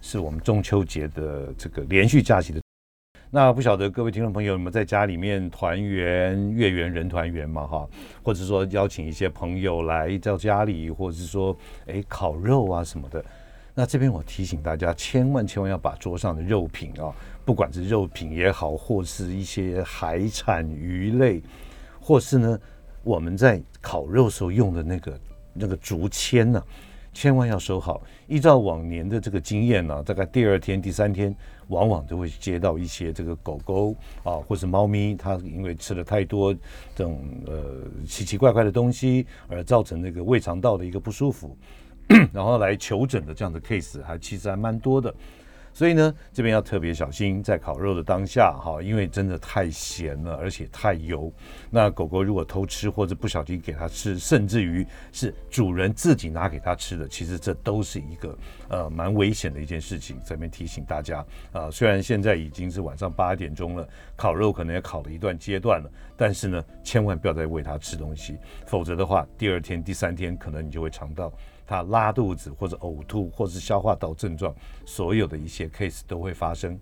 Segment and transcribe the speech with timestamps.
[0.00, 2.60] 是我们中秋节的这个连续假期的。
[3.28, 7.66] 那不晓得各位听众朋友你们在家里面团圆、月圆人团圆嘛？
[7.66, 7.88] 哈，
[8.22, 11.54] 或者说邀请一些朋友来到家里，或者是说
[11.86, 13.22] 哎烤肉啊什么的。
[13.74, 17.12] 那这边我提醒大家，千万千万要把桌上的肉品啊，
[17.44, 21.42] 不管是肉品也好，或是一些海产、鱼类，
[22.00, 22.58] 或是呢
[23.02, 25.20] 我们在烤肉时候用的那个
[25.52, 26.62] 那个竹签呢，
[27.16, 28.02] 千万要收好。
[28.26, 31.34] 依照往年的这个经验呢，大概第二天、第三天，
[31.68, 36.52] 往往都会接到一些这个狗狗啊，或是猫咪，它因为吃了太多
[36.94, 41.56] 这种呃奇奇怪怪的东西，而造成那个胃肠道的一个不舒服。
[42.34, 45.12] 然后来求诊的这样的 case 还其实还蛮多的，
[45.76, 51.30] 所以呢，这边要特别小心，在烤肉的当下哈，因为真的太咸了，而且太油。
[51.68, 58.38] 那狗狗如果偷吃或者不小心给它吃，甚至于是主人自己拿给它吃的，其实这都是一个
[58.70, 60.18] 呃蛮危险的一件事情。
[60.24, 63.86] 这边提醒大家啊，虽然现在已经是晚上八点钟了，
[64.16, 71.30] 烤肉可能也烤了一段阶段了，但是呢，千万不要再喂它吃东西，否则的话，第二天、第三天可能你就会尝到。
[71.66, 74.54] 他拉肚子或者呕吐或者是消化道症状，
[74.84, 76.78] 所有的一些 case 都会发生。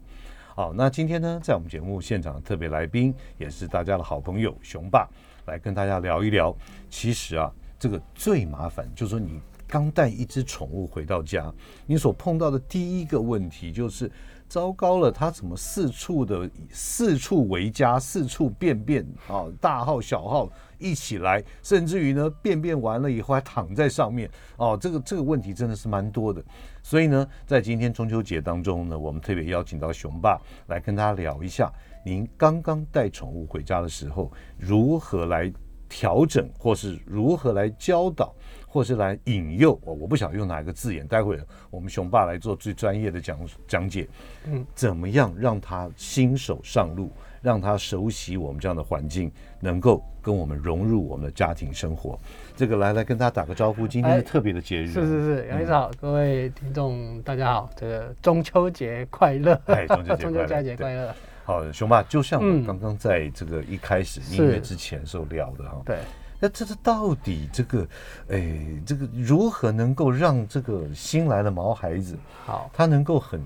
[0.54, 5.08] 好，那今天呢，在我们节目现场的特别来宾也是大家的好朋友熊爸，
[5.46, 6.54] 来跟大家聊一聊。
[6.90, 11.52] 其实啊，这个最麻烦就是说，你刚带一只宠物回到家，
[11.86, 14.10] 你所碰到的第一个问题就是。
[14.46, 26.42] 糟糕了，它怎么四处的四处为家，四处便便啊，大号小号一起来，甚至于呢，便便完了以后还躺在上面哦，这个这个问题真的是蛮多的。
[26.82, 31.72] 所以呢，在今天中秋节当中呢，我们特别邀请到熊爸来跟大家聊一下，
[32.04, 35.52] 您刚刚带宠物回家的时候，如何来
[35.88, 38.34] 调整，或是如何来教导。
[38.66, 41.38] 或是来引诱我，我不晓得用哪一个字眼，待会
[41.70, 44.08] 我们熊爸来做最专业的讲讲解。
[44.46, 47.12] 嗯，怎么样让他新手上路，
[47.44, 52.18] 让他熟悉我们这样的环境，能够跟我们融入我们的家庭生活？
[52.56, 54.86] 这个来来跟大家打个招呼，今天是特别的节日。
[54.86, 59.60] 是是是，杨医生好，各位听众大家好，这个中秋节快乐！
[59.66, 61.14] 哎，中秋节快乐！
[61.44, 65.82] 好，熊爸，就像我刚刚在这个一开始音乐之前时候聊的哈。
[65.84, 65.98] 对。
[66.40, 67.86] 那这是到底这个，
[68.28, 73.40] 哎，这个如何能够让这个新来的毛孩子，好，他能够很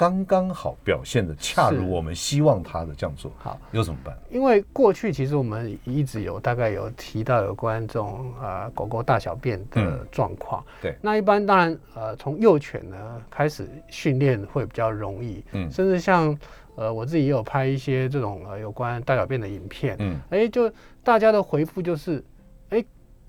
[0.00, 4.16] 刚刚好表现的恰如我们希望他的这样做，好，又怎么办？
[4.30, 12.96] 因为过去其实我们一直有大概有提到有关这种啊狗狗大小便的状况，对，那一般当然呃从幼犬呢
[13.28, 16.34] 开始训练会比较容易，嗯，甚至像。
[16.76, 20.72] 呃，我自己也有拍一些这种呃有关大小便的影片，嗯，哎，就
[21.02, 22.22] 大家的回复就是，哎，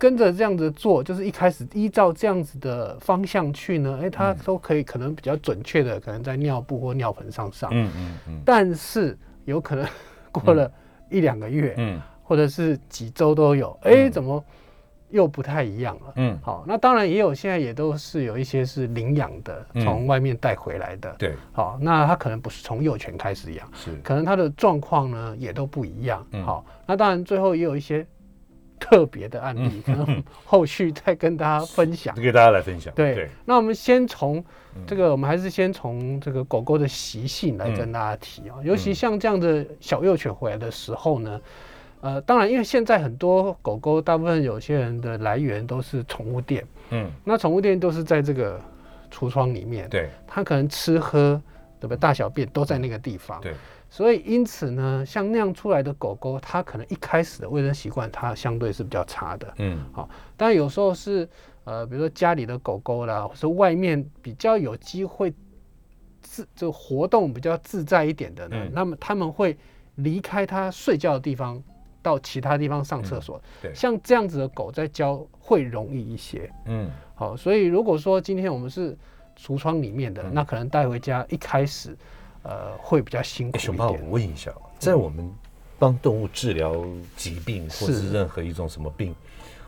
[0.01, 9.88] 跟着这样子做，就是一开始依照这样子的方向去呢，哎，它都可以可能比较准确的，可能在尿布或尿盆上上，嗯嗯嗯，但是有可能
[10.31, 10.72] 过了
[11.12, 14.44] 一两个月，嗯，或者是几周都有，哎，怎么？
[15.12, 28.07] 又不太一样了，嗯，好，那当然也有，现在也都是有一些是领养的，从外面带回来的，对，好，那他可能不是从幼犬开始养，是，可能他的状况呢也都不一样，好，那当然最后也有一些
[28.81, 34.44] 特别的案例，可能 后续再跟大家分享，给大家来分享，对，那我们先从
[34.86, 41.40] 这个，我们还是先从这个狗狗的习性来跟大家提啊，尤其像这样的小幼犬回来的时候呢。
[42.03, 48.59] 呃，当然，因为现在很多狗狗，大部分有些人的来源都是宠物店，嗯，那宠物店都是在这个
[49.13, 51.40] 橱窗里面，对，它可能吃喝，
[51.80, 51.98] 对不对？
[51.98, 53.54] 大小便都在那个地方，对，
[53.91, 61.29] 所以因此呢，像那样出来的狗狗，它可能一开始的卫生习惯，它相对是比较差的，嗯，好，但有时候是
[61.65, 65.31] 呃，比如说家里的狗狗啦，或是外面比较有机会
[66.21, 69.57] 自就活动比较自在一点的呢，那么他们会
[69.95, 71.61] 离开它睡觉的地方。
[72.03, 78.97] 到其他地方上厕所，对，像这样子的狗在教会容易一些，嗯，好，所以如果说今天我们是
[79.38, 81.95] 橱窗里面的，那可能带回家一开始，
[82.43, 83.63] 呃，会比较辛苦一点。
[83.65, 85.31] 熊爸，我问一下，在我们
[85.77, 86.85] 帮动物治疗
[87.15, 89.15] 疾病或是任何一种什么病，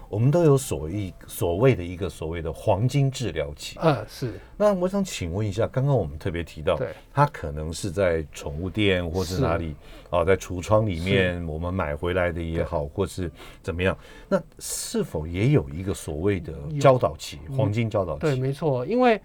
[0.10, 3.78] 我们都有所谓所谓的一个所谓的黄金治疗期。
[3.80, 4.40] 呃，是。
[4.58, 9.76] 那我想请问一下，刚刚我们特别提到，对，它可能是在宠物店或是哪里
[10.10, 13.32] 啊，在橱窗里面我们买回来的也好，或是
[13.62, 13.98] 怎么样，
[14.28, 18.22] 那是否也有一个所谓的教导期，黄金教导期？
[18.22, 19.22] 对，没错，因为。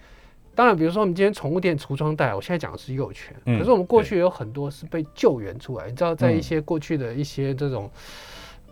[0.59, 5.89] 当然，比如说我们今天宠物店橱窗袋，我现在讲的是幼犬，可是我们过去有很多是被救援出来。
[5.89, 7.89] 你知道，在一些过去的一些这种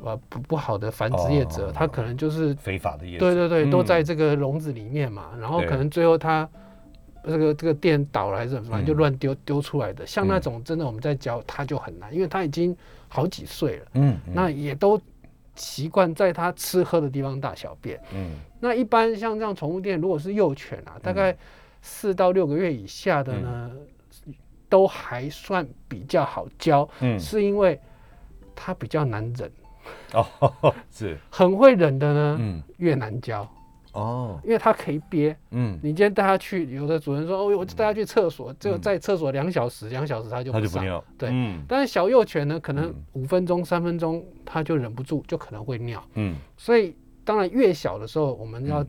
[0.03, 5.31] 呃不不好的繁殖业者，他可能就是非法的业，对对对，都在这个笼子里面嘛。
[5.41, 6.49] 然后可能最后他
[7.23, 10.05] 这个这个店倒了还是怎么，就乱丢丢出来的。
[10.05, 15.01] 像那种真的我们在教他就很难，因为他已经好几岁了，嗯，那也都
[15.55, 18.33] 习惯在他吃喝的地方大小便，嗯。
[18.59, 21.37] 那一般像这样宠物店，如果是幼犬啊，大概。
[21.89, 23.71] 四到六个月以下的呢，
[24.69, 27.81] 都还算比较好教，嗯，是因为
[28.57, 29.51] 它比较难忍，
[30.13, 30.27] 哦，
[30.91, 31.17] 是。
[31.31, 33.49] 很会忍的呢，嗯，越难教，
[33.93, 48.85] 哦，因为它可以憋，嗯，你今天带它去，有的主人说，哦，我带它去厕所，就在厕所两小时，两小时它就不尿，对，嗯，但是小幼犬呢，可能五分钟、三分钟它就忍不住，就可能会尿，嗯，所以当然越小的时候，我们要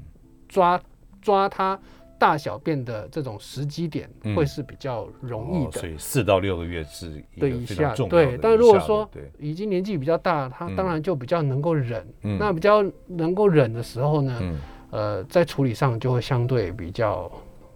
[0.50, 0.82] 抓
[1.22, 1.80] 抓它。
[2.20, 12.06] 大小便的这种时机点会是比较容易的，所以四到六个月是对一下对，但如果说已经年纪比较大，他当然就比较能够忍。
[12.40, 14.60] 那比较能够忍的时候呢，
[14.90, 17.32] 呃，在处理上就会相对比较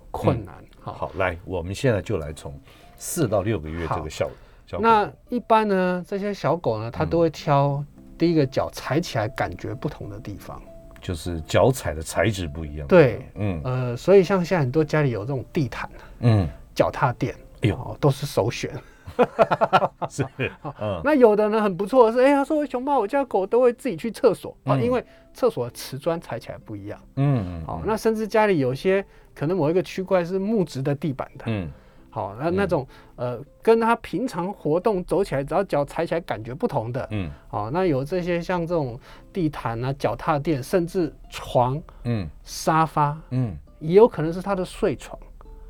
[0.09, 0.55] 困难。
[0.79, 2.59] 好，好来，我们现在就来从
[2.97, 7.83] 四到六个月这个效果那一般呢，这些小狗呢，它都会挑
[8.17, 10.61] 第一个脚踩起来感觉不同的地方。
[11.01, 15.89] 就是脚踩的材质不一样，对，嗯，呃，所以像现在很多家里有这种地毯，
[16.19, 18.71] 嗯，脚踏垫，哎呦，都是首选，
[20.09, 20.23] 是，
[20.79, 24.55] 嗯，那有的呢很不错的是，哎，他说熊猫，我家狗都会自己去厕所。
[24.63, 25.03] 啊，因为
[25.33, 31.71] 厕所的瓷砖踩起来不一样，嗯嗯，好，那甚至家里有些可能某一个区块是木质的地板的，嗯。
[32.11, 32.85] 好，那那种
[33.15, 38.99] 呃，跟他平常活动走起来，只要脚踩起来感觉不同的，嗯，好，那有这些像这种
[39.31, 45.17] 地毯啊、脚踏垫，甚至床、嗯、沙发，嗯，也有可能是他的睡床。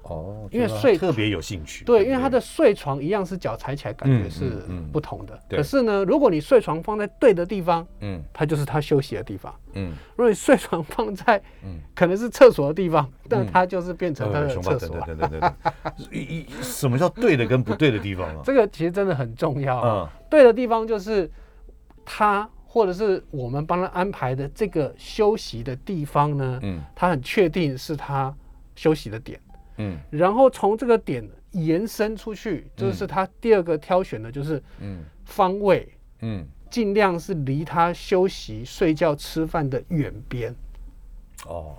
[0.03, 5.39] 哦，因为睡特别有兴趣，对，因为他的睡床一样是脚踩起来感觉是不同的。
[5.50, 9.53] 可是呢，如果你睡床放在对的地方，嗯，它就是他休息的地方。
[9.74, 15.00] 嗯，如果你睡床放在嗯可能是厕所的地方，那它就是变成他的厕所。
[15.06, 15.51] 对对对对
[16.12, 18.42] 一什么叫对的跟不对的地方啊？
[18.44, 19.81] 这个其实真的很重要。
[19.81, 21.30] 嗯，对的地方就是
[22.03, 28.33] 他或者是我们帮他安排的这个休息的地方呢，嗯，他很确定是他
[28.75, 29.39] 休息的点。
[29.77, 35.03] 嗯，然后从这个点延伸出去，就是他第二个挑选的，就是嗯。
[35.23, 35.88] 方位，
[36.19, 40.53] 嗯，尽量是离他休息、睡觉、吃饭的远边。
[41.45, 41.75] 哦，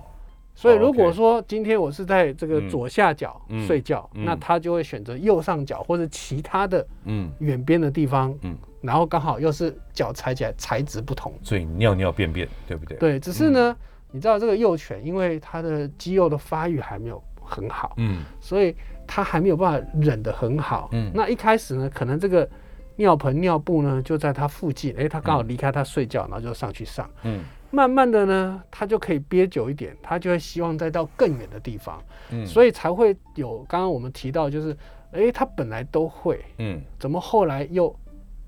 [0.55, 7.31] 所以如果说今天我是在这个左下角睡觉，那他就会选择右上角或者其他的嗯。
[7.39, 12.97] 远边的地方，嗯，然后刚好又是脚踩起来材质不同，所以尿尿便便，对不对？
[12.97, 13.75] 对，只是呢，
[14.09, 17.21] 你知道这个幼犬，因为它的肌肉的发育还没有。
[17.45, 18.75] 很好，嗯，所以
[19.05, 22.49] 他还没有办法忍得很好，嗯，那一开始呢，可能这个
[22.95, 34.75] 尿盆尿布呢就在他附近，哎，他刚好离开他睡觉，然后就上去上，嗯，慢慢的呢，他就可以憋久一点，他就会希望再到更远的地方，嗯，所以才会有刚刚我们提到，就是，
[35.11, 37.93] 哎，他本来都会，嗯，怎么后来又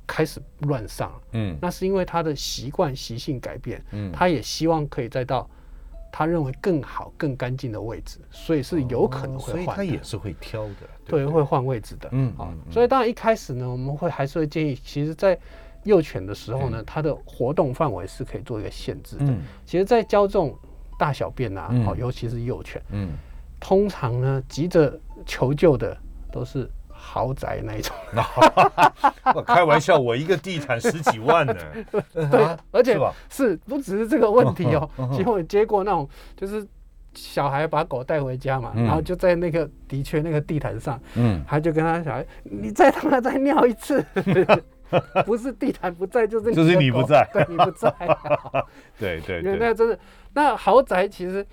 [0.08, 5.50] 开始乱上，嗯，那是因为他的习惯习性改变，嗯，他也希望可以再到。
[6.18, 9.52] 他认为更好、更干净的位置，所以是有可能会换。
[9.52, 12.08] 所以他也是会挑的，对，会换位置的。
[12.14, 15.38] 嗯啊，所以当然一开始呢，我们会还是会建议，其实，在
[15.84, 19.26] 幼犬的时候呢，它的活动范围是可以做一个限制的。
[19.26, 20.58] 嗯，其实，在教这种
[20.98, 23.10] 大小便啊，好，尤其是幼犬，嗯，
[23.60, 25.98] 通常呢，急着求救的
[26.32, 26.70] 都是。
[27.06, 27.96] 豪宅那一种，
[29.46, 31.56] 开玩笑，我一个地毯十几万呢。
[32.12, 34.90] 对，而且是不只是这个问题哦。
[35.14, 36.68] 其实我接过那种，就是
[37.14, 44.04] 小孩把狗带回家嘛，然后就在那个的确那个地毯上，嗯，他就跟他小孩，你再他妈再尿一次，
[45.26, 47.94] 不是地毯不在，就是就是你不在，对，你不在。
[48.98, 50.00] 对对对，那真是，
[50.34, 51.46] 那豪宅其实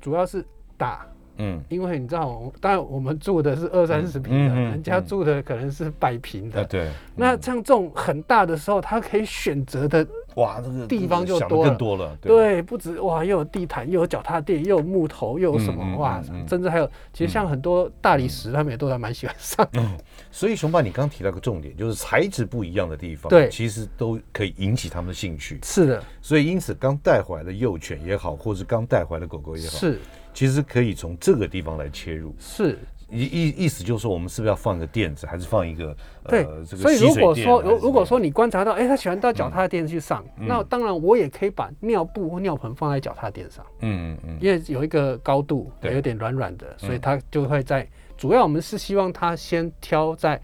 [0.00, 0.44] 主要是
[0.78, 1.06] 大。
[1.36, 6.64] 嗯，因为你知道，当然我们住的是二三十平的，人家住的可能是百平的。
[6.64, 6.90] 对。
[7.16, 12.16] 那像这种很大的时候，他可以选择的哇，这个地方就多更多了。
[12.20, 19.66] 对，不止哇，又有地毯，又有脚踏垫，又有木头，又有什么哇，甚至还有，其实像很多大理石，他们也都还蛮喜欢上。
[19.74, 19.96] 嗯，
[20.30, 25.58] 所以熊爸，你刚提到个重点，就是材质不一样的地方，对，其实都可以引起他们的兴趣。
[25.62, 26.02] 是的。
[26.20, 30.00] 所以因此，刚带回来的幼犬也好，或是刚带回来的狗狗也好，是。
[30.34, 36.44] 其实可以从这个地方来切入，是意意意思就是说，我们是不是要放一个垫子，还是放一个对？
[36.64, 47.88] 所以如果说如如果说你观察到，哎，他喜欢到脚踏垫去上，那当然我也可以把尿布或尿盆放在脚踏垫上，嗯嗯嗯，因为有一个高度，有点软软的，所以他就会在。
[48.16, 50.40] 主要我们是希望他先挑在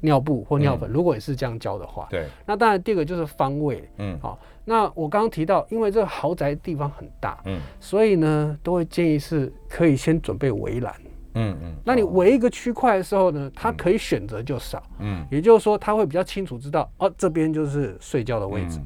[0.00, 2.26] 尿布或尿盆，如果也是这样教的话，对。
[2.46, 4.38] 那当然第二个就是方位，嗯，好。
[4.64, 10.94] 那我刚刚提到，因为这个豪宅地方很大，嗯，所以呢，都会建议是可以先准备围栏，
[11.34, 11.74] 嗯嗯。
[11.84, 18.80] 那你围一个区块的时候呢，它可以选择就少，嗯，也就是说，他会比较清楚知道，哦，这边就是睡觉的位置。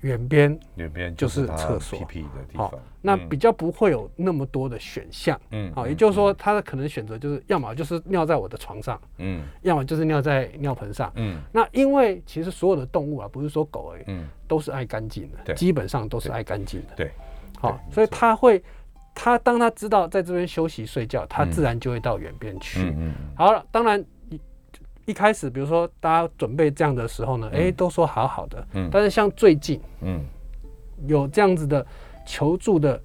[0.00, 2.06] 远边，远边就是厕所的
[2.48, 2.72] 地方。
[3.02, 5.38] 那比较不会有那么多的选项。
[5.50, 11.40] 嗯，好，也就是说，他的可能选择就是，要么就是尿在我的床上，嗯，要么就是尿在尿盆上，嗯。
[11.52, 16.94] 那因为其实所有的动物啊，不是说狗而已，嗯，都是爱干净的，基本上都是爱干净的。
[16.96, 17.10] 对，
[17.58, 18.62] 好，所以他会，
[19.14, 22.80] 他当他知道在这边休息睡觉，他自然就会到远边去。
[22.80, 23.14] 嗯嗯。
[23.36, 24.02] 好了，当然。
[25.10, 30.20] 一开始，比如说大家准备这样的时候呢，哎，都说好好的，嗯，但是像最近，嗯，
[31.06, 31.84] 有这样子的
[32.24, 32.98] 求助的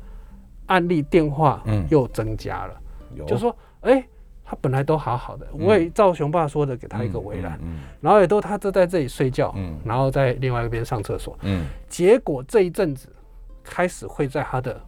[0.67, 2.79] 案例电话，嗯，又增加了，
[3.25, 4.05] 就说，哎，
[4.43, 13.09] 他本来都好好的，我也照熊爸说的，给他一个围栏，嗯，然后也都他都在这里睡觉，嗯，然后在另外一边上厕所，嗯，结果这一阵子
[13.63, 14.79] 开始会在他的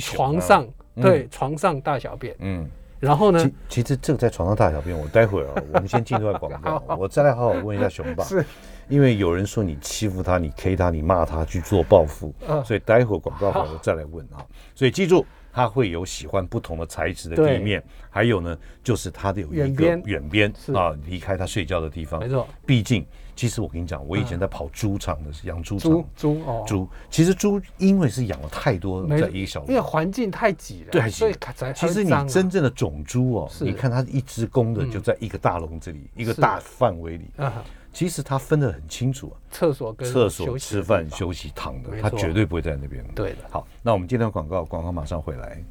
[0.00, 2.70] 床上，对，床上大小便，嗯。
[3.00, 3.50] 然后呢？
[3.68, 8.22] 其实这个在床上大小便，我待会儿啊， 我们先进一段广告，我再来好好问一下熊爸。
[8.24, 8.44] 是，
[8.88, 14.44] 因为有人说你欺负他，你 K 他，你骂他去做报复，所以待会儿广告好了再来问啊。
[14.74, 22.20] 所以记住，他会有喜欢不同的材质的地面，还有呢，就是他的有一个远边啊，离开他睡觉的地方。
[22.20, 23.04] 没错，毕竟。
[23.40, 25.90] 其实我跟你讲，我以前在跑猪场的，是养猪场。
[25.90, 26.86] 猪猪哦，猪。
[27.08, 31.34] 其实猪因为是养了太多，在一个小，因为环境太挤了，对，所以
[31.74, 37.30] 其实你真正的种猪哦，你看它一只公的就在一个大笼子里，一个大范围里。
[37.94, 43.02] 其实它分得很清楚啊，厕所跟厕所、吃饭、休息、躺的，它绝对不会在那边。
[43.14, 43.38] 对的。
[43.48, 45.64] 好，那我们今天广告，广告马上回来。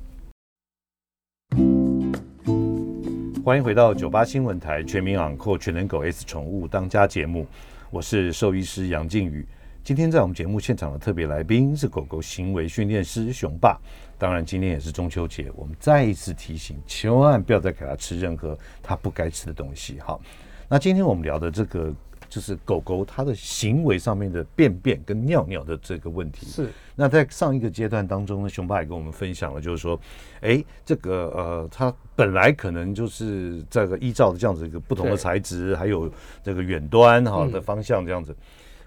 [3.49, 7.47] 欢迎回到九八新闻台全民养狗全能狗 S 宠物当家节目，
[7.89, 9.43] 我是兽医师杨靖宇。
[9.83, 13.81] 今天在我们节目现场的特别来宾是狗狗行为训练师熊爸。
[14.19, 19.99] 当然，今天也是中秋节，我们再一次提醒，千万不要再给他吃任何他不该吃的东西。
[19.99, 20.21] 好，
[20.67, 21.91] 那今天我们聊的这个。
[22.29, 26.45] 就是狗狗它的行为上面的便便跟尿尿的这个问题。
[26.45, 26.69] 是。
[26.95, 30.00] 那在上一个阶段当中呢，熊爸也跟我们分享了，就是说，
[30.41, 36.12] 哎，这个呃，它本来可能就是这个依照这样子一个不同的材质，还有
[36.43, 38.36] 这个远端哈的方向这样子。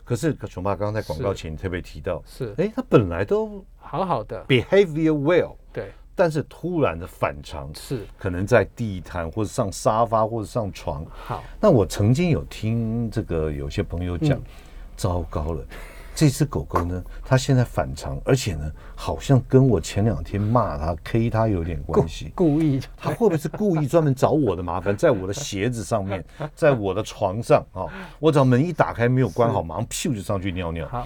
[0.05, 5.57] 可是熊爸刚刚在广告前特别提到，是，哎，它本来都好好的，behavior well。
[5.73, 5.91] 对。
[6.23, 11.05] 但是突然的反常是可能在地毯或者上沙发或者上床。
[11.13, 14.41] 好，那我曾经有听这个有些朋友讲，
[14.97, 15.61] 糟糕了，
[16.15, 22.31] 这只狗狗呢，它现在反常，而且呢，好像跟我前两天骂它、K 它有点关系。
[22.37, 22.81] 故意？
[22.97, 26.25] 它会不会是故意专门找我的麻烦，在我的鞋子上面，
[26.55, 27.91] 在我的床上啊？
[28.21, 30.87] 我只要门一打开没有关好，马上咻就上去尿尿。
[30.87, 31.05] 好。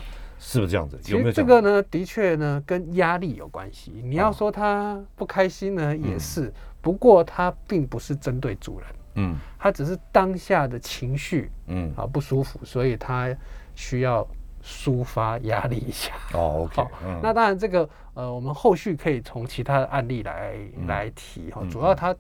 [0.49, 0.97] 是不是这样子？
[1.11, 1.83] 有没有这个呢？
[1.91, 4.01] 的确呢，跟压力有关系。
[4.05, 6.53] 你要说他不开心呢，也是。
[6.81, 13.29] 不过他并不是针对主人，嗯，他只是当下的情绪，嗯，啊不舒服，所以他
[13.75, 14.25] 需要
[14.63, 16.13] 抒发压力一下。
[16.33, 16.89] 哦，OK。
[17.21, 20.55] 那当然这个呃，我们后续可以从其他的案例来
[20.87, 21.61] 来提哈。
[21.69, 22.15] 主要他，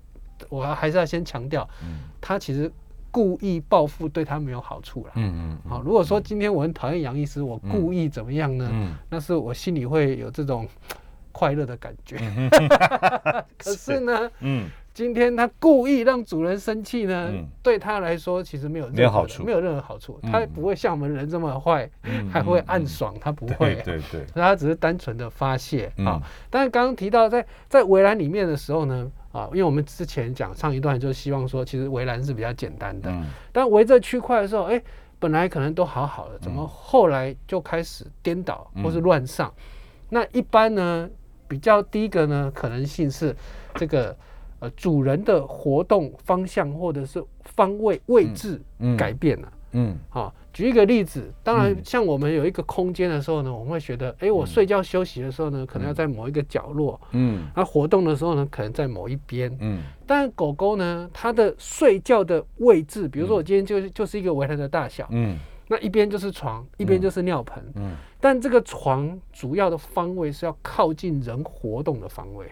[0.49, 1.68] 我还是要先强调，
[2.21, 2.68] 他其实。
[3.16, 5.12] 故意报复对他没有好处了。
[5.14, 5.70] 嗯嗯。
[5.70, 8.68] 好，如果说今天我很讨厌杨医师，我故意怎么样呢？
[8.70, 8.94] 嗯。
[9.08, 10.68] 那是我心里会有这种
[11.32, 12.18] 快乐的感觉。
[13.56, 17.32] 可是呢，嗯，今天他故意让主人生气呢，
[17.62, 20.20] 对他来说其实没有任何好处，没有任何好处。
[20.23, 21.88] 他不会像我们人这么坏，
[22.30, 23.76] 还会暗爽，他不会。
[23.76, 24.26] 对对。
[24.37, 26.20] 他只是单纯的发泄啊。
[26.50, 29.11] 但是刚刚提到在在围栏里面的时候呢？
[29.36, 33.10] 啊，因为我们之前讲上一段，就希望说，其实围栏是比较简单的。
[33.10, 33.26] 嗯。
[33.52, 34.82] 但围着区块的时候，哎，
[35.18, 39.52] 本来可能都好好的，怎么后来就开始颠倒或是乱上？
[40.08, 41.08] 那一般呢，
[41.46, 43.36] 比较第一个呢，可能性是
[43.74, 44.16] 这个
[44.60, 48.60] 呃主人的活动方向或者是方位位置
[48.96, 49.52] 改变了。
[49.72, 65.36] 嗯，好，举一个例子，当然像我们有一个空间的时候呢，我们会觉得，哎，我睡觉休息的时候呢，可能要在某一个角落，嗯，那活动的时候呢，可能在某一边，嗯，但狗狗呢，它的睡觉的位置，比如说我今天就就是一个围栏的大小，嗯，
[65.68, 72.46] 那一边就是床，一边就是尿盆，嗯，但这个床主要的方位是要靠近人活动的方位，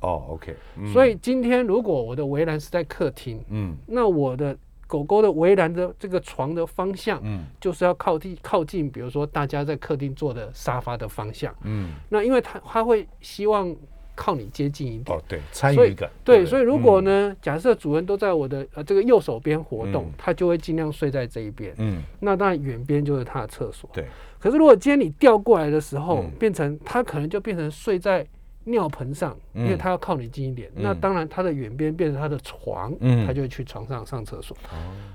[0.00, 0.56] 哦，OK，
[0.90, 4.56] 所以今天如果我的围栏是在客厅，嗯，那我的。
[4.90, 13.72] 狗狗的围栏的这个床的方向，嗯，就是要靠近靠近，比如说大家在客厅坐的沙发的方向，嗯，那因为它它会希望
[14.16, 24.04] 靠你接近一点，哦，对，参与感，对，所以如果呢，假设主人都在我的呃这个右手边活动，它就会尽量睡在这一边，嗯，那当然远边就是它的厕所，对。
[24.40, 28.26] 可是如果今天你调过来的时候，变成它可能就变成睡在。
[28.64, 32.92] 尿盆上，因为它要靠你近一点，那当然它的远边变成它的床，
[33.26, 34.56] 它就会去床上上厕所。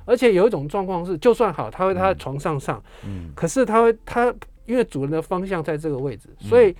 [0.03, 2.83] 而且有一种状况是，就算好，它会它在床上上，
[3.35, 4.33] 可是它会它
[4.65, 6.75] 因为主人的方向在这个位置，所以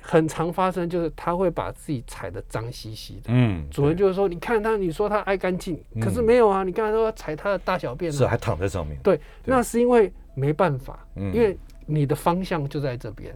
[0.00, 3.24] 很常发生就是它会把自己踩的脏兮兮的。
[3.28, 8.98] 嗯，主人就是说，你看它，你说它爱干净，可是没有啊，你刚才说踩它的大小便，是还躺在上面。
[9.02, 11.56] 对，那是因为没办法，因为。
[11.90, 13.34] 你的方向就在这边，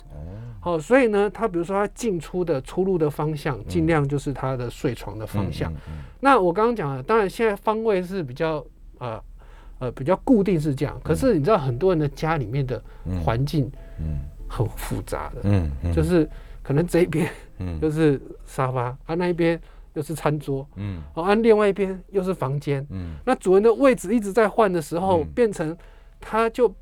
[0.60, 5.72] 好，所以呢，他比如说他进出的出入的方向，尽量就是他的睡床的方向。
[6.20, 8.64] 那我刚刚讲了，当然现在方位是比较
[8.98, 9.22] 呃
[9.80, 12.82] 呃比较固定是这样，可是你知道很多人的家里面的
[13.24, 14.20] 环境嗯。
[14.46, 16.28] 很复杂的，嗯，就是
[16.62, 17.80] 可能这一边嗯。
[17.80, 19.60] 就是沙发啊，那一边
[19.94, 25.76] 又是餐桌，嗯，哦，啊，另外一边又是房间，嗯，那主人的位置一直在换的时候，变成
[26.20, 26.72] 他就。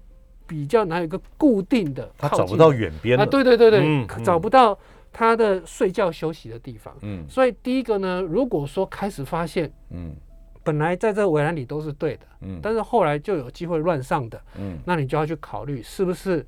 [0.53, 4.79] 比较难有一个固定的，他找不到远边啊，对对对对，找不到
[5.11, 6.95] 他的睡觉休息的地方。
[7.01, 10.15] 嗯，所以第一个呢，如果说开始发现，嗯，
[10.63, 16.45] 本来在这个围栏里都是对的，嗯，但是后来就有机会乱上的，嗯，那你就要去考虑是不是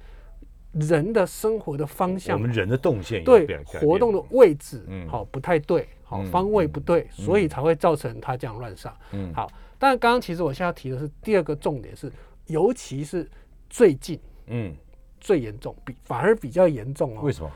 [0.73, 8.95] 人的生活的方向，我们人的动线对活动的位置，嗯，好不太对，好方位不对，所以才会造成他这样乱上。
[9.13, 12.13] 嗯，好，但刚刚其实我现在提的是第二个重点是，
[12.49, 13.27] 尤其是。
[13.75, 14.17] 最近，
[14.47, 14.73] 嗯，
[15.21, 17.23] 最严重，比反而比较严重哦。
[17.23, 17.51] 为什么？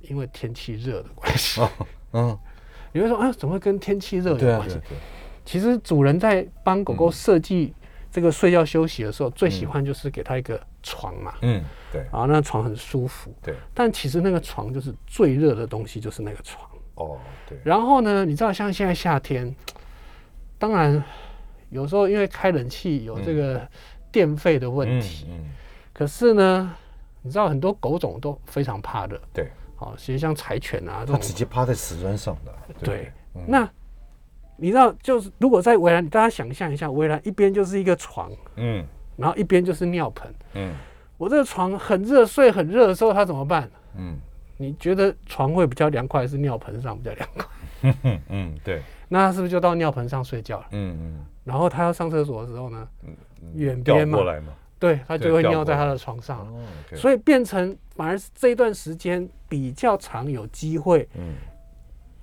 [0.00, 1.60] 因为天气热的关系。
[2.14, 2.38] 嗯，
[2.90, 4.80] 你会说啊，怎么会跟天气热有关系？
[5.44, 7.74] 其实主人在帮狗狗设计
[8.10, 11.34] 这个睡觉休息的时候，最喜欢就是给它一个床嘛。
[11.42, 11.62] 嗯，
[11.92, 12.00] 对。
[12.10, 13.30] 啊，那床很舒服。
[13.42, 13.54] 对。
[13.74, 16.66] 但其实那个床就是最热的东西，就是那个床。
[16.94, 17.58] 哦，对。
[17.62, 19.54] 然后呢，你知道像现在夏天，
[20.58, 21.04] 当然
[21.68, 23.68] 有时候因为开冷气有这个。
[24.12, 25.50] 电费的问题，嗯，
[25.92, 26.72] 可是呢，
[27.22, 33.10] 你知道很多狗种都非常怕热，对，好，其实像柴犬啊，它直接趴在瓷砖上的，对，
[33.46, 33.68] 那
[34.56, 38.84] 你知道，就是如果在围栏，大家想象一下，围栏一边就是一个床，嗯，
[39.16, 40.74] 然后一边就是尿盆，嗯，
[41.16, 43.68] 我这个床很热，睡很热的时候，它怎么办？
[43.96, 44.18] 嗯，
[44.58, 47.46] 你觉得床会比较凉快，还是尿盆上比较凉快？
[48.04, 50.66] 嗯 嗯，对，那他是不是就到尿盆上睡觉了？
[50.70, 52.88] 嗯嗯，然后他要上厕所的时候呢？
[53.42, 53.52] 嗯。
[53.54, 54.18] 远边嘛，
[54.78, 56.46] 对，它就会尿在他的床上，
[56.94, 61.08] 所以变成反而是这一段时间比较长有机会，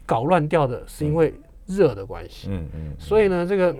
[0.05, 1.33] 搞乱掉的是因为
[1.65, 3.75] 热的关系，嗯嗯，所以呢，这个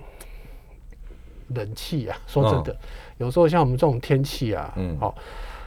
[1.48, 2.76] 冷气啊，说真的，
[3.18, 5.14] 有时候像我们这种天气啊，嗯，好，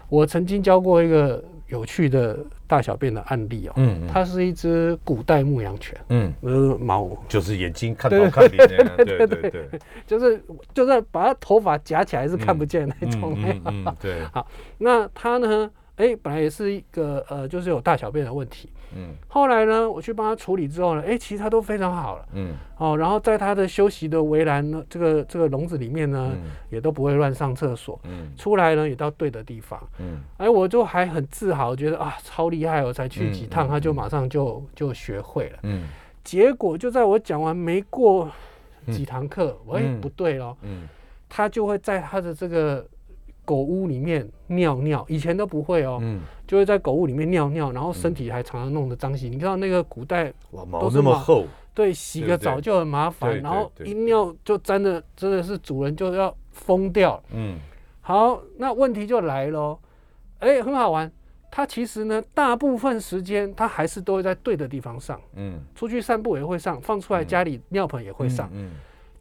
[0.10, 1.44] 我曾经教过一个。
[1.74, 7.10] 有趣的大小便的案例哦，嗯，它是一只古代牧羊犬，嗯，呃，毛。
[7.28, 9.68] 就是眼睛看到看不见，对对对，
[10.06, 10.40] 就是
[10.72, 15.70] 就是把它头发夹起来是看不见那种，嗯，对，好，那它呢？
[15.96, 18.68] 哎，本来也是一个呃，就是有大小便的问题。
[18.96, 22.26] 嗯，后来呢，我去帮他处理之后呢，哎，其实他都非常好了。
[22.34, 26.32] 嗯，哦，然后在他的休息的围栏呢，这个这个笼子里面呢，
[26.70, 28.00] 也都不会乱上厕所。
[28.04, 29.82] 嗯，出来呢也到对的地方。
[30.00, 35.60] 嗯，哎，我就还很自豪，觉得啊超厉害，我才去几趟，他就马上就就学会了。
[35.64, 35.88] 嗯，
[36.24, 38.30] 结果就在我讲完没过
[38.92, 40.56] 几堂课，哎，不对了。
[40.62, 40.88] 嗯，
[41.30, 42.86] 他就会在他的这个。
[43.46, 46.02] 狗屋里面尿尿，以前都不会哦，
[46.48, 49.30] 就会在狗屋里面尿尿，然后身体还常常弄得脏兮。
[49.30, 57.22] 你看到那个古代哇，毛那么厚，对，洗个澡就很麻烦，然后一尿就沾的，真的是主人就要疯掉。
[57.34, 57.58] 嗯，
[58.02, 59.78] 好，那问题就来了，
[60.40, 61.12] 哎，很好玩，
[61.52, 65.20] 它其实呢，大部分时间它还是都会在对的地方上。
[65.36, 68.50] 嗯，出去散步也会上，放出来家里尿盆也会上。
[68.54, 68.72] 嗯，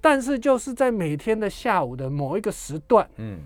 [0.01, 3.09] 但是就是在每天的下午的某一个时段。
[3.17, 3.41] 嗯。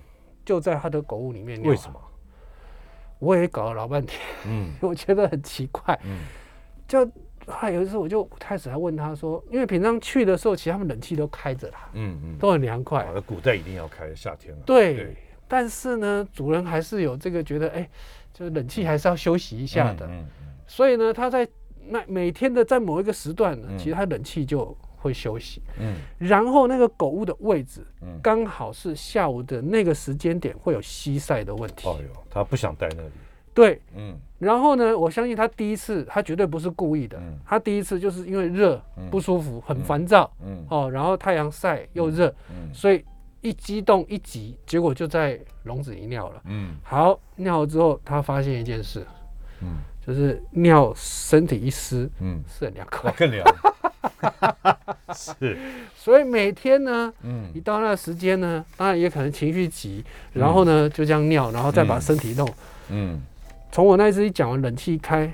[0.46, 1.70] 就在他的狗屋里面尿。
[1.70, 2.00] 为什么？
[3.18, 6.20] 我也搞了老半天，嗯， 我觉得很奇怪，嗯，
[6.86, 7.04] 就
[7.46, 13.06] 后来有一次我就开始还问他说，因为平常去的时候，其实他们冷气都开着啦，嗯嗯，都很凉快。
[13.26, 14.62] 古代一定要开夏天了。
[14.64, 15.16] 对，
[15.48, 17.88] 但是呢，主人还是有这个觉得，哎，
[18.32, 20.26] 就是冷气还是要休息一下的，嗯嗯，
[20.66, 21.48] 所以呢，他在
[21.88, 24.76] 那每天的在某一个时段呢，其实他冷气就。
[25.06, 31.88] 会休息，嗯，然后那个狗屋的位置，嗯，刚好是下午的那个时间点会有西晒的问题。
[31.88, 33.10] 哦哟，他不想待那里。
[33.54, 38.78] 对，嗯，然后呢，我相信他第一次，他绝对不是故意的，他第一次就是因为热
[39.10, 43.02] 不舒服，很烦躁，嗯，哦，然后太阳晒又热，嗯，所以
[43.40, 49.06] 一激动一急，结果就在笼子里尿了，嗯，好，尿了之后，他发现一件事，
[49.62, 53.44] 嗯，就是尿身体一湿，嗯，是很凉快，更凉。
[55.12, 55.58] 是，
[55.96, 62.48] 所以每天呢，嗯，一到那个时间呢，当然也可能情绪急，然后呢就这样尿，然后再把身体弄，
[62.90, 63.20] 嗯，
[63.72, 65.32] 从我那一次一讲完，冷气开，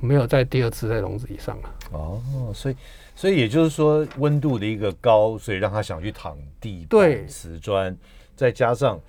[0.00, 1.74] 没有再第二次在笼子以上了。
[1.92, 2.20] 哦，
[2.54, 2.76] 所以，
[3.16, 7.96] 所以也就是说，温度的一个高，所以让他想去躺地对、瓷砖，
[8.36, 9.00] 再加上。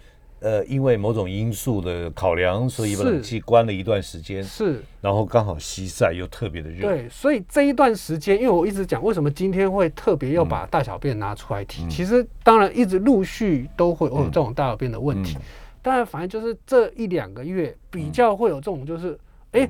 [0.43, 4.43] 呃，因为某种因素的考量，所以把冷气关了一段时间。
[4.43, 6.81] 是，然后刚好西晒又特别的热。
[6.81, 11.87] 对，所以这一段时间，因为我一直讲，为什么今天会特别要把大小便拿出来提？
[11.89, 15.37] 其实当然一直陆续都会有这种大小便的问题，
[15.81, 19.17] 当然反正就是这一两个月比较会有这种，就是
[19.53, 19.67] 哎。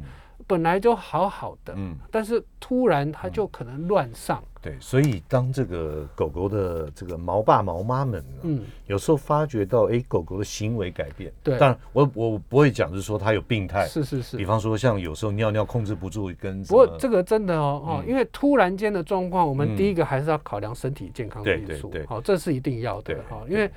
[0.47, 4.43] 本来就好好的，嗯，但是突然它就可能乱上。
[4.61, 11.29] 对，所以当这个狗狗的这个毛爸毛妈们，嗯，有时候发觉到，哎，狗狗的行为改变。
[11.43, 13.85] 对，但我我不会讲，是说它有病态。
[13.87, 14.37] 是是是。
[14.37, 21.89] 比方说，像有时候尿尿控制不住，跟不过这个真的哦哦，因为突然间的状况，我们第一个还是要考量身体健康的因素。
[21.89, 23.69] 对好，这是一定要的哈，因为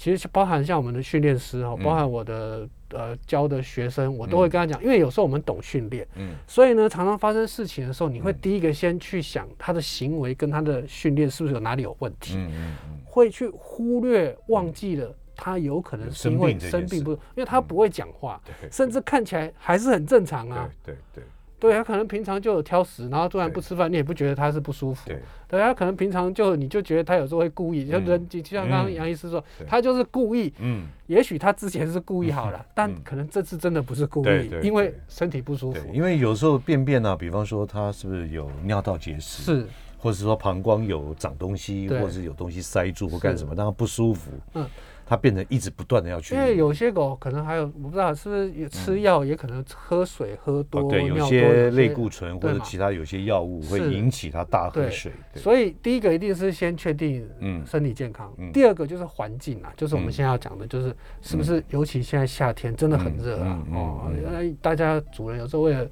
[0.00, 2.66] 其实包含像我们的训练师哈，包含我的。
[2.92, 21.22] 呃，教的学生我都会跟他讲，因为有时候我们懂训练，嗯，所以呢，常常发生事情的时候，你会第一个先去想他的行为跟他的训练是不是有哪里有问题，嗯嗯嗯，会去忽略忘记了他有可能是因为生病，不，因为他不会讲话，甚至看起来还是很正常啊，对对。
[21.60, 25.10] 对他可能平常就有挑食，然后突然不吃饭，你也不觉得他是不舒服。
[25.46, 30.52] 对，他可能平常就你就觉得他有时候会故意，就人就像刚刚杨医师说，他就是故意。
[30.58, 35.78] 嗯，也许他之前是故意好了， 但可能这次真的不是故意，因为身体不舒服。
[35.92, 39.66] 因为有时候便便呢，比方说他是不是有尿道结石，是，
[39.98, 44.30] 或者是说膀胱有长东西，或者是有东西塞住或干什么，让他不舒服。
[44.54, 44.66] 嗯。
[45.10, 55.10] 它变成一直不断的要去，因为有些狗可能还有我不知道是不是也吃药，也可能喝水喝多，对，有些类固醇或者其他有些药物会引起它大喝水。
[55.34, 64.12] 所以第一个一定是先确定嗯身体健康，第二个就是环境啊，就是我们现在要讲的，就是是不是尤其现在夏天真的很热啊哦，
[64.62, 65.84] 大家主人有时候为了。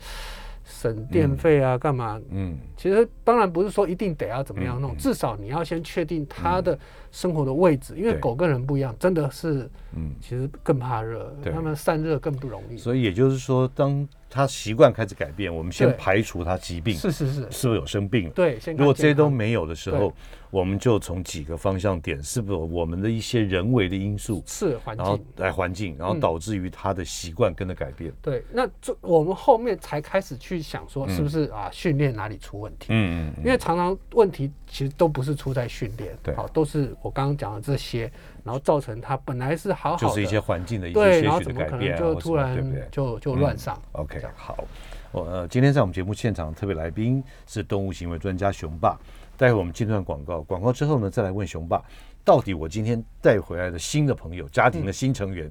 [0.68, 2.20] 省电费啊，干嘛？
[2.30, 6.78] 嗯，其实当然不是说一定得要怎么样弄，至少你要先确定它的
[7.10, 12.76] 生活的位置，因为狗跟人不一样，真的是，嗯，其实更怕热，它们散热更不容易。
[12.76, 18.28] 所以也就是说，当它习惯开始改变，我们先排除它疾病，是是是，是不是有生病？
[18.30, 20.12] 对，如果这些都没有的时候。
[20.50, 28.12] 我们就从几个方向点，是不是我们的一些人为的因素是环境，然后来环境，然后导致于他的习惯跟着改变。
[28.22, 32.86] 对，那这我们后面才开始去想说，是不是啊训练哪里出问题？
[32.90, 38.10] 嗯嗯，因为常常问题其实都不是出在训练，对，好，都是我刚刚讲的这些，
[38.42, 43.80] 然后造成他本来是好好的，就是一些环境的一些些许的改变，就突然就就乱上。
[43.92, 44.64] OK，好，
[45.12, 48.98] 我呃今天在我们节目现场特别来宾是动物行为专家熊爸。
[49.38, 51.80] 待会我们进段广告，广告之后呢，再来问雄爸，
[52.24, 55.48] 到底我今天带回来的新的朋友，家庭的新成员，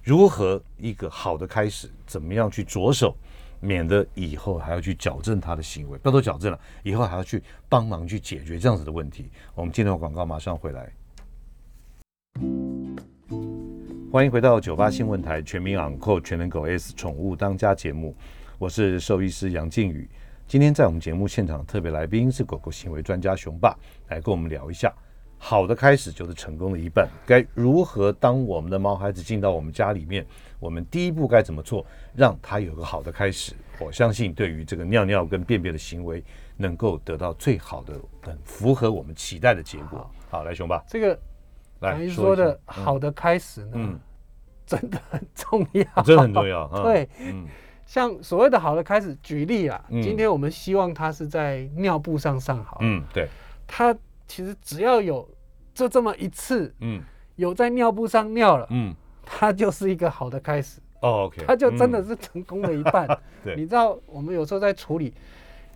[0.00, 3.16] 如何一个好的开始，怎么样去着手，
[3.58, 9.28] 免得以后还要去矫正他的行为，不要说矫正了，以后还要去帮忙去解决这样子的问题。
[9.56, 10.88] 我们进段广告，马上回来。
[14.12, 18.14] 欢迎回到九八新闻台全民昂扣全能狗 S 宠物当家节目，
[18.56, 20.08] 我是兽医师杨靖宇。
[20.48, 23.76] 今天在我们节目现场特别来宾是狗狗行为专家熊爸，
[24.08, 24.94] 来跟我们聊一下，
[25.38, 27.08] 好的开始就是成功的一半。
[27.26, 30.24] 该如何当我们的毛孩子进到我们家里面，
[30.60, 33.54] 我们第一步该怎么做，让它有个好的开始？
[33.80, 36.22] 我相信对于这个尿尿跟便便的行为，
[36.56, 40.08] 能够得到最好的、很符合我们期待的结果。
[40.30, 41.18] 好，来熊爸，这个
[41.80, 43.98] 来说的好的开始呢，
[44.64, 46.68] 真的很重要，真的很重要。
[46.84, 47.48] 对，嗯。
[47.86, 52.78] 像所谓的好的开始，举例啊，今天我们希望他是在尿布上上好。
[52.82, 53.28] 嗯，对。
[53.66, 53.96] 他
[54.26, 55.26] 其实只要有
[55.72, 57.00] 就这么一次，嗯，
[57.36, 58.94] 有在尿布上尿了，嗯，
[59.24, 60.80] 他就是一个好的开始。
[61.00, 63.06] 哦，OK，它就真的是成功了一半。
[63.44, 65.12] 对，你知道我们有时候在处理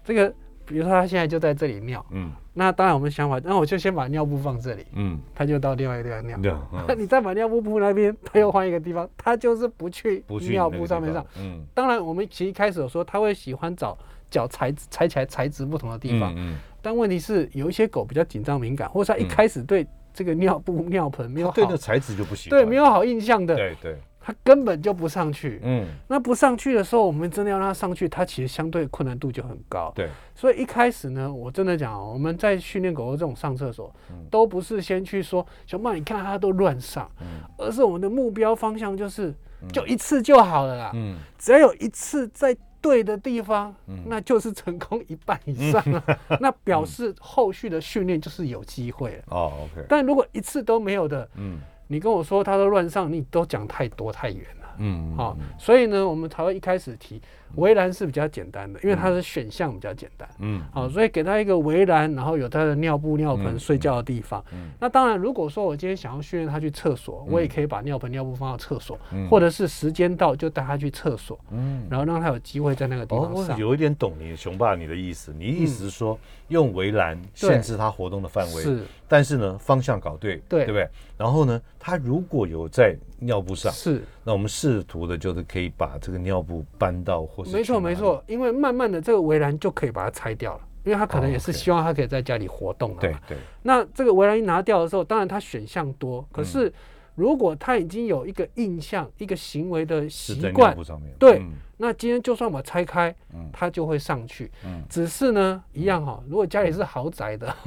[0.02, 0.34] 这个，
[0.70, 6.68] 比如说他现在就在这里尿，嗯，那当然我们想法，那我就先把尿布放这里，嗯，他就到另外一个地方尿。
[6.86, 11.26] 那 你再把尿布铺那边，他又换一个地方，他就是不去尿布上面上。
[11.36, 13.98] 嗯，当然我们其实一开始有说，他会喜欢找
[14.30, 16.32] 脚踩踩起来材质不同的地方。
[16.36, 23.56] 嗯，但问题是有一些狗比较紧张敏感，或者它一开始对这个尿布尿盆没有好，对那材质就不行，对没有好印象的。
[23.56, 23.98] 对对。
[24.22, 30.10] 它根本就不上去，嗯，那不上去的时候，我们真的要让他上去，他其实相对困难度就很高，对。
[30.34, 33.92] 所以一开始呢，我真的讲，我们在训练狗狗这种上厕所，
[34.30, 37.40] 都不是先去说小曼，你看它都乱上，嗯。
[37.56, 39.34] 而是我们的目标方向就是
[39.72, 43.74] 就一次就好了啦，嗯，只要有一次在对的地方，
[44.06, 46.04] 那就是成功一半以上了，
[46.40, 49.22] 那表示后续的训练就是有机会了。
[49.28, 49.86] 哦，OK。
[49.88, 51.58] 但如果一次都没有的，嗯。
[51.90, 54.76] 你跟我说他都乱上，你都讲太多太远了。
[54.82, 57.20] 嗯，好，所以呢，我们才会一开始提
[57.56, 60.26] 围栏是比较简单的，因为它的选项比较简单。
[60.38, 64.42] 嗯，好，所以给他一个围栏，然后有他的尿布、尿盆、睡觉的地方。
[64.52, 68.98] 嗯，那当然，如果说我今天想要训练他去厕所，我也可以把尿盆、尿布放到厕所，
[69.28, 71.38] 或者是时间到就带他去厕所。
[71.50, 73.58] 嗯，然后让他有机会在那个地方上。
[73.58, 76.18] 有一点懂你雄霸你的意思，你意思是说
[76.50, 78.62] 用围栏限制它活动的范围。
[78.62, 78.82] 是。
[79.08, 80.88] 但是呢，方向搞对，对，对不对？
[81.16, 93.38] 然后呢，它如果有在尿布上，是，那我们试图的就是可以把这个尿布搬到，或是没错没错，因为慢慢的这个围栏就可以把它拆掉了，因为他可能也是希望他可以在家里活动的对对。
[93.62, 96.72] 那这个围栏一拿掉的时候，当然他选项多，可是
[97.20, 100.74] 如果他已经有一个印象、一个行为的习惯，
[101.18, 101.42] 对。
[101.82, 103.14] 那今天就算我拆开，
[103.52, 104.50] 他就会上去。
[104.64, 106.22] 嗯，只是呢，一样哈。
[106.28, 107.54] 如果家里是豪宅的，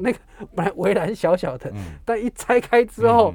[0.00, 0.18] 那个
[0.54, 1.70] 本来围栏小小的，
[2.04, 3.34] 但一拆开之后，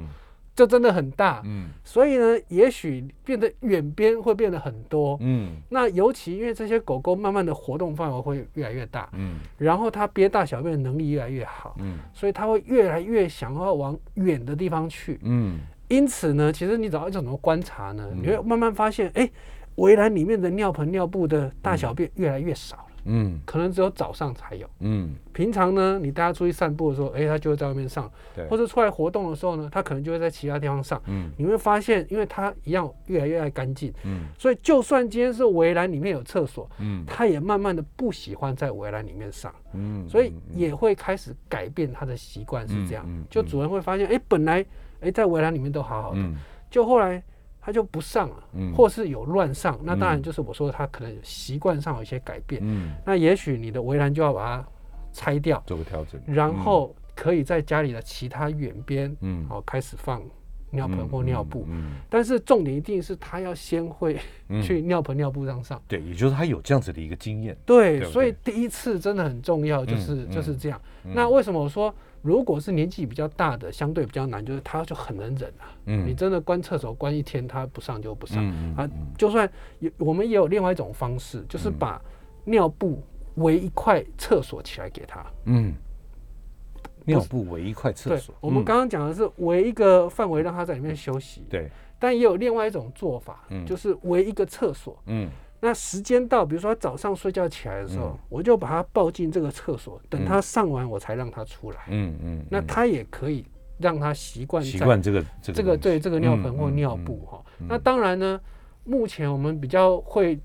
[0.56, 1.42] 就真的很大。
[1.44, 5.16] 嗯，所以呢，也许变得远边会变得很多。
[5.20, 9.08] 嗯，那尤其因为这些狗狗慢慢的活动范围会越来越大。
[9.12, 11.76] 嗯，然后它憋大小便的能力越来越好。
[11.78, 15.20] 嗯，所以它会越来越想要往远的地方去。
[15.22, 18.10] 嗯，因此呢，其实你找到一种什么观察呢？
[18.20, 19.30] 你会慢慢发现，哎。
[19.76, 44.64] 围栏里面的尿盆、尿布的大小便越来越少了，嗯，可能只有早上才有，嗯，平常呢，你带它出去散步的时候，哎，它就会在外面上，对，或者出来活动的时候呢，它可能就会在其他地方上，嗯，你会发现，因为它一样越来越爱干净，嗯，所以就算今天是围栏里面有厕所，嗯，它也慢慢的不喜欢在围栏里面上，嗯，所以也会开始改变它的习惯是这样，就主人会发现，哎，本来
[45.00, 46.20] 哎在围栏里面都好好的，
[46.70, 47.22] 就后来。
[47.66, 48.36] 他就不上了，
[48.76, 52.62] 或是有乱上，那当然就是我说他可能习惯上有一些改变，
[53.04, 54.68] 那也许你的围栏就要把它
[55.12, 60.22] 拆掉，做个调整，然后可以在家里的其他远边，嗯，好开始放
[60.70, 64.16] 尿盆或尿布，嗯，但是重点一定是他要先会
[64.62, 70.80] 去尿盆尿布上上，对，也就是他有这样子的一个经验，对，所以第一次真的很重要，就是就是这样。
[71.02, 71.92] 那为什么我说？
[72.26, 75.70] 如果是年纪比较大的，相对比较难，就是他就很能忍啊。
[75.84, 78.44] 嗯，你真的关厕所关一天，他不上就不上
[78.76, 78.88] 啊。
[79.16, 82.02] 就算有，我们也有另外一种方式，就是把
[82.44, 83.00] 尿布
[83.36, 85.24] 围一块厕所起来给他。
[85.44, 85.72] 嗯，
[87.04, 88.34] 尿布围一块厕所。
[88.40, 91.44] 我们刚刚讲的是围一个范围让他在里面休息。
[91.48, 91.70] 对。
[91.98, 94.98] 但也有另外一种做法，就是围一个厕所。
[95.06, 95.30] 嗯。
[95.60, 101.78] 那时间到，比如说早上睡觉起来的时候，我就把他抱进这个厕所，等他上完我才让他出来。
[101.88, 103.44] 嗯嗯，那他也可以
[103.78, 107.42] 让他习惯习惯这个这个对这个尿盆或尿布哈。
[107.66, 108.38] 那当然呢，
[108.84, 110.38] 目前我们比较会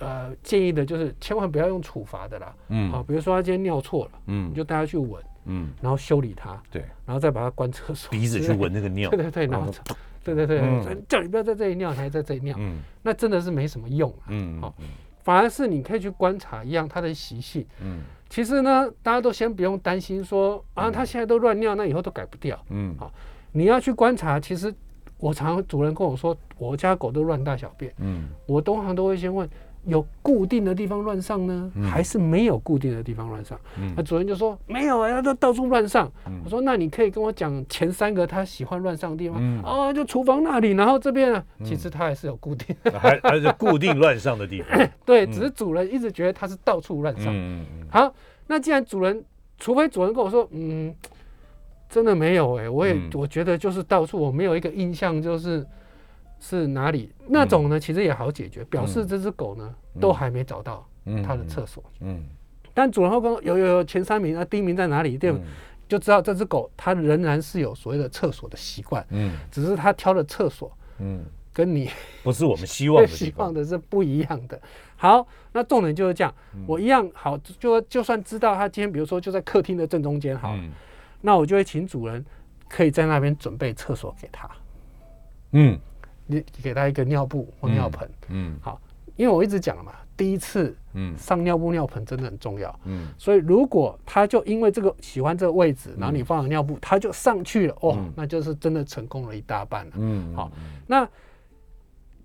[0.00, 2.54] 呃建议的就是千万不要用处罚的啦。
[2.68, 9.72] 嗯，好，比如说他今天尿错了，嗯，你就带他去闻，嗯，然后修理他，对，然后再把他关厕所，鼻子去闻那个尿， 对对对，然后。
[10.24, 12.58] 对对对，叫你不要在这里尿，还在这里尿，
[13.02, 14.12] 那真的是没什么用。
[14.28, 14.74] 嗯，好，
[15.22, 17.66] 反而是你可以去观察一样它的习性。
[17.82, 22.58] 嗯，其实呢，大家都先不用担心说啊，它现在都乱尿，那以后都改不掉。
[22.70, 23.12] 嗯，好，
[23.52, 24.40] 你要去观察。
[24.40, 24.74] 其实
[25.18, 27.92] 我常主人跟我说，我家狗都乱大小便。
[27.98, 29.48] 嗯，我通常都会先问。
[29.86, 33.58] 有固定的地方乱上呢，还是没有固定的地方乱上？
[33.96, 36.10] 那主人就说没有啊，他都到处乱上。
[36.44, 39.62] 我说那你可以跟我讲前三个他喜欢乱上的地方。
[39.62, 44.88] 哦，就厨房那里，然后这边啊，其实他还是有固定， 还还是固定乱上的地方。
[45.04, 47.34] 对，只是主人一直觉得他是到处乱上。
[47.90, 48.14] 好，
[48.46, 49.24] 那既然主人，
[49.58, 50.94] 除非主人跟我说，嗯，
[51.88, 55.66] 真的没有哎，我也我觉得就是到处，我没有一个印象就是。
[56.46, 57.80] 是哪里那种呢？
[57.80, 60.86] 其实也好解决，表示这只狗呢都还没找到
[61.26, 61.82] 它的厕所。
[62.00, 62.22] 嗯，
[62.74, 65.16] 但主人后跟有有有前三名，那第一名在哪里？
[65.16, 65.34] 对，
[65.88, 69.02] 就知道这只狗它仍然是有所谓的厕所的习惯。
[69.08, 71.88] 嗯，只是它挑的厕所，嗯，跟你
[72.22, 73.54] 不是我们希望的 希望。
[73.54, 74.60] 的是不一样的。
[74.96, 76.34] 好，那重点就是这样，
[76.66, 80.54] 我一样好，就就算知道它今天比如说就在客厅的正中间好
[81.22, 82.22] 那我就会请主人
[82.68, 84.46] 可以在那边准备厕所给他，
[85.52, 85.78] 嗯
[86.26, 88.56] 你给他一个尿布或尿盆，嗯。
[88.60, 88.80] 好
[89.16, 91.16] 因为我一直讲了嘛，第一次嗯。
[91.16, 92.80] 上尿布尿盆真的很重要。
[92.84, 93.08] 嗯。
[93.16, 98.12] 所以如果他就因为这个喜欢这个位置，然后你放了尿布，他就上去了，哦，嗯。
[98.16, 99.92] 那就是真的成功了一大半了。
[99.96, 100.50] 嗯，好
[100.86, 101.08] 那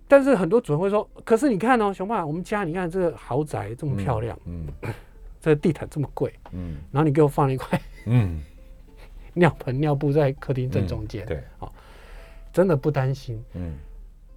[0.08, 4.66] 但是很多主人会说，可是你看哦，熊爸，我们家你看这个豪宅这么漂亮，嗯
[5.40, 6.78] 这个地毯这么贵，嗯。
[6.90, 8.42] 然后你给我放了一块嗯，
[9.32, 11.72] 尿盆尿布在客厅正中间，对，好
[12.52, 13.74] 真的不担心，嗯，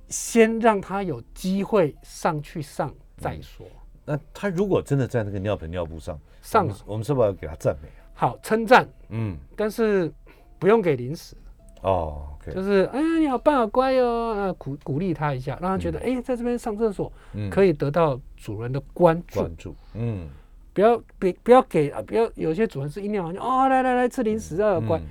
[0.09, 3.65] 先让他有机会上去上再说。
[4.05, 6.75] 那他如果真的在那个尿盆尿布上上了。
[6.85, 8.03] 我们是不是要给他赞美啊？
[8.13, 10.11] 好称赞，嗯，但是
[10.59, 11.35] 不用给零食。
[11.81, 17.49] 哦就是哎呀，你好棒，好乖哦，啊，鼓鼓励他一下，让他觉得哎、在这边上厕所嗯。
[17.49, 20.27] 可以得到主人的关注，关注，嗯，
[20.73, 25.01] 不要别不要给啊，不要有些主人是一尿完就哦来来来吃零食啊乖，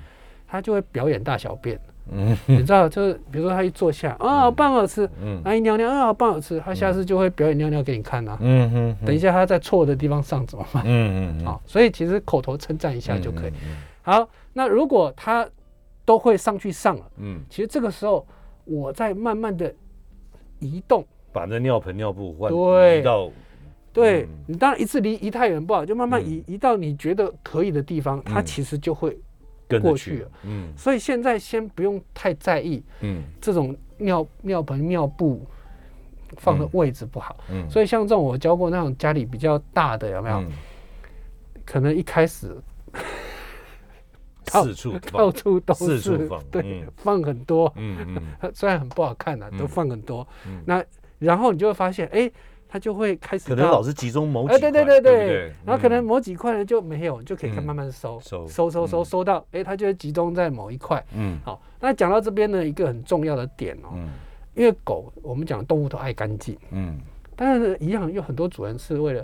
[0.47, 1.79] 他就会表演大小便，
[2.11, 2.37] 嗯。
[2.45, 5.41] 你知道，就是比如说他一坐下啊好棒好吃，嗯。
[5.43, 10.83] 啊一尿尿啊好棒好吃，他下次就会表演尿尿给你看啊，嗯哼，等一下他在错的地方上怎么办？
[10.85, 13.51] 嗯嗯，好，所以其实口头称赞一下就可以。
[13.51, 15.47] 嗯，好，那如果他
[16.05, 17.05] 都会上去上了。
[17.17, 18.27] 嗯，其实这个时候，
[18.65, 19.73] 我在慢慢的
[20.59, 21.05] 移动。
[21.31, 22.99] 把那尿盆尿布换对。
[22.99, 23.29] 移到，
[23.93, 24.29] 对、嗯。
[24.47, 29.17] 你当然一次离移太远不好，就慢慢移、移到你觉得可以的地方，它嗯其实就会。
[29.73, 30.73] 跟过去了，嗯。
[30.77, 33.23] 所以现在先不用太在意嗯。
[33.41, 35.45] 这种尿尿盆尿布
[36.37, 37.37] 放的位置不好。
[37.49, 40.37] 嗯，所以像这种我教过那种家里比较大的有没有？
[40.37, 40.51] 嗯。
[41.65, 42.55] 可能一开始
[44.51, 46.91] 到四处到，处都是，四处放对，嗯。
[46.97, 47.71] 放很多。
[47.77, 48.51] 嗯嗯。
[48.53, 49.67] 虽然很不好看的、都嗯。
[49.67, 50.27] 放很多。
[50.45, 50.61] 嗯。
[50.65, 50.83] 那
[51.19, 52.29] 然后你就会发现，哎、
[52.73, 54.99] 它就会开始可能老是集中某几哎，块，对对。
[54.99, 56.05] 对对，然后可能嗯。
[56.05, 57.65] 某几块呢就没有，就可以看嗯。
[57.65, 61.05] 慢慢收，收收收收到，哎，它就会集中在某一块。
[61.15, 61.39] 嗯。
[61.45, 64.09] 好，那讲到这边呢，一个很重要的点哦，嗯。
[64.55, 66.97] 因为狗我们讲动物都爱干净，嗯。
[67.35, 69.23] 但是呢，一样有很多主人是为了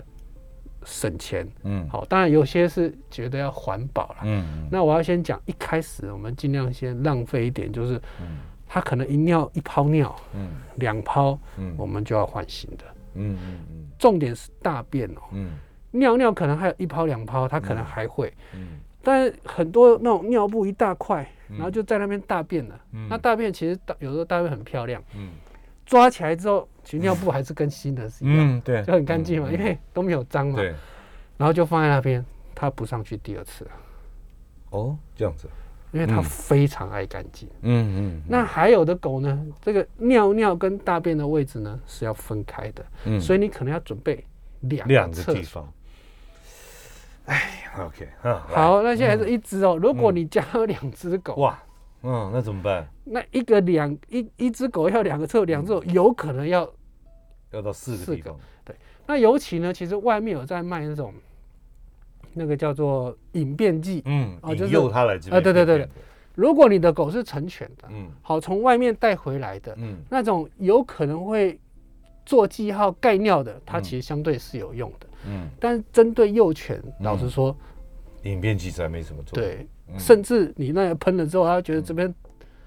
[0.84, 1.88] 省钱，嗯。
[1.88, 4.18] 好，当然有些是觉得要环保了。
[4.22, 8.38] 嗯那我要先讲，一开始我们尽量先浪费一点，就是嗯。
[8.68, 10.50] 它可能一尿一泡尿，嗯。
[10.76, 11.74] 两泡，嗯。
[11.76, 12.84] 我们就要换新的。
[13.14, 15.58] 嗯嗯重点是大便哦，嗯。
[15.92, 21.56] 尿尿可能还有一泡两泡，它可能还会，嗯但是很多那种尿布一大块，嗯。
[21.56, 22.80] 然后就在那边大便了。
[22.92, 23.06] 嗯。
[23.08, 25.30] 那大便其实大有时候大便很漂亮，嗯。
[25.84, 30.56] 抓起来之后，其实尿布还是跟新的是一样，嗯，对，就很干净嘛，嗯因为都没有脏嘛。
[30.56, 30.74] 对。
[31.36, 33.64] 然后就放在那边，它不上去第二次。
[33.64, 33.70] 了，
[34.70, 35.48] 哦这样子，
[35.92, 37.48] 因为它嗯非常爱干净。
[37.62, 44.24] 嗯嗯，那还有的狗呢，这个尿尿跟大便的位置呢是要分开的，嗯所以你可能要准备
[44.60, 45.34] 两两个个厕所。
[45.34, 45.72] 地方，
[47.26, 49.78] 哎，OK 啊，好，那现在是一只哦。
[49.80, 51.62] 如果你家有两只狗，哇，
[52.02, 52.88] 嗯，那怎么办？
[53.04, 56.70] 那一个两一一只狗要两个厕，两只狗有可能要。
[57.52, 58.38] 要到四四个个地方，
[59.08, 61.12] 那尤其呢，其实外面有在卖那种
[62.32, 64.02] 那个叫做引便剂。
[64.04, 65.88] 嗯，哦就是引诱他来这边，啊对对对对，
[66.34, 68.08] 如果你的狗是成犬的，嗯。
[68.22, 69.96] 好从外面带回来的嗯。
[70.08, 71.58] 那种，有可能会
[72.24, 73.82] 做记号盖尿的，它嗯。
[73.82, 75.06] 其实相对是有用的。
[75.26, 77.54] 嗯，但是针对幼犬，老实说，
[78.22, 79.98] 引变剂实在没什么作用，，对，嗯。
[79.98, 82.12] 甚至你那个喷了之后，它觉得这边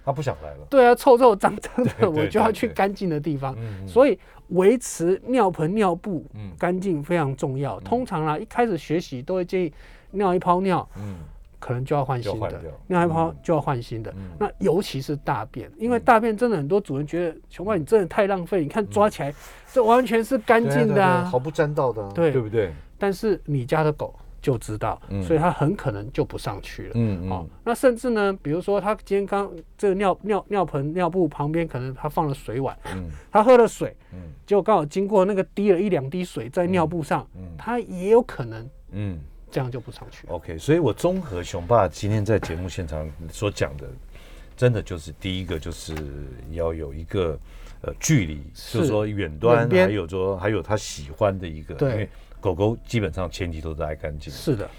[0.06, 3.56] 他不想来了，对啊臭臭脏脏的，我就要去干净的地方。
[3.58, 4.19] 嗯，所以
[4.54, 6.52] 维持尿盆尿布嗯。
[6.58, 7.80] 干净非常重要。
[7.82, 9.72] 通常啦，一开始学习都会建议
[10.12, 11.18] 尿一泡尿，嗯。
[11.60, 12.62] 可能就要换新的。
[12.88, 13.36] 尿一泡嗯。
[13.44, 14.12] 就要换新的。
[14.18, 14.32] 嗯。
[14.39, 19.34] 那尤其是大便，因为大便真的很多主人觉得熊猫你真的太浪费，你看抓起来
[19.72, 21.22] 这完全是干净的啊。
[21.22, 21.39] 啊毫。
[21.39, 22.32] 不沾到的啊，对。
[22.32, 22.74] 对不对？
[22.98, 24.13] 但是你家的狗
[24.44, 25.24] 就知道，嗯。
[25.24, 26.92] 所以他很可能就不上去了。
[26.94, 33.10] 嗯哦，那甚至呢，比如说他今天刚这个尿尿尿盆尿布旁边可能他放了水碗，嗯。
[33.32, 34.20] 他喝了水，嗯。
[34.46, 37.56] 结果刚好经过那个滴了一两滴水在尿布上，嗯。
[37.58, 39.20] 他也有可能嗯。
[39.50, 40.34] 这样就不上去了。
[40.34, 43.88] ，OK，所以我综合熊爸今天在节目现场所讲的，
[44.58, 45.96] 真的就是第一个就是
[46.50, 47.40] 要有一个
[47.84, 51.91] 呃距离，是就是说远端，还有说还有他喜欢的一个，对。
[51.91, 52.10] 因为
[52.41, 54.69] 狗狗基本上前提都是爱干净，是的，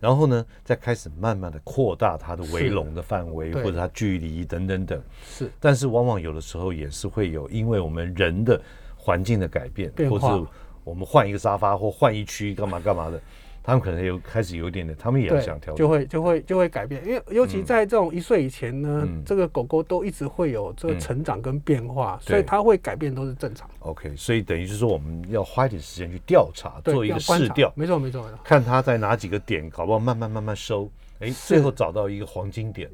[0.00, 5.48] 然后呢，再开始慢慢的扩大它的围是笼的范围或者它距离等等等，是。
[5.60, 8.60] 但是往往有的时候也是会有，因为我们人的
[8.96, 10.44] 环境的改变，变或者
[10.82, 13.20] 我们换一个沙发或换一区干嘛干嘛的，
[13.62, 23.70] 他们可能有开始有一点点，他们也要想调整，就会就会就会改变，因为尤其在这种一岁以前呢，这个狗狗都一直会有这个成长跟变化，所以它会改变都是正常。
[23.80, 30.90] OK，所以等于是说我们要花一点时间去调查，做一个试调，没错没错，看它在哪几个点，搞不好慢慢慢慢收，
[31.20, 32.90] 哎，最后找到一个黄金点。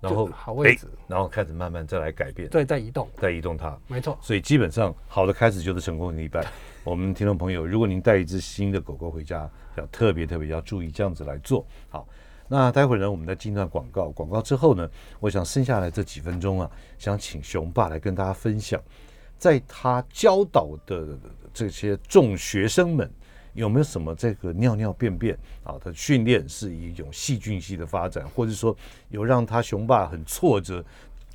[0.00, 4.18] 然后好位置，然后开始慢慢再来改变，对，再移动，再移动它，没错。
[4.20, 6.44] 所以基本上好的开始就是成功的一半。
[6.84, 12.08] 我们听众朋友，如果您带一只新的狗狗回家，要特别特别要注意这样子来做好。
[12.48, 16.68] 那待会儿呢，我们再进段广告，广告之后呢，我想剩下来这几分钟啊，
[16.98, 18.82] 想请熊爸来跟大家分享，
[19.38, 21.16] 在他教导的
[21.54, 23.10] 这些众学生们。
[23.54, 28.74] 有没有什么这个尿尿便便啊的训练是一种细菌系的发展，或者说
[29.10, 30.82] 有让他雄爸很挫折，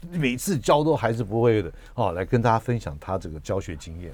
[0.10, 2.14] 每次教都还是不会的啊？
[2.14, 4.12] 来跟大家分享他这个教学经验。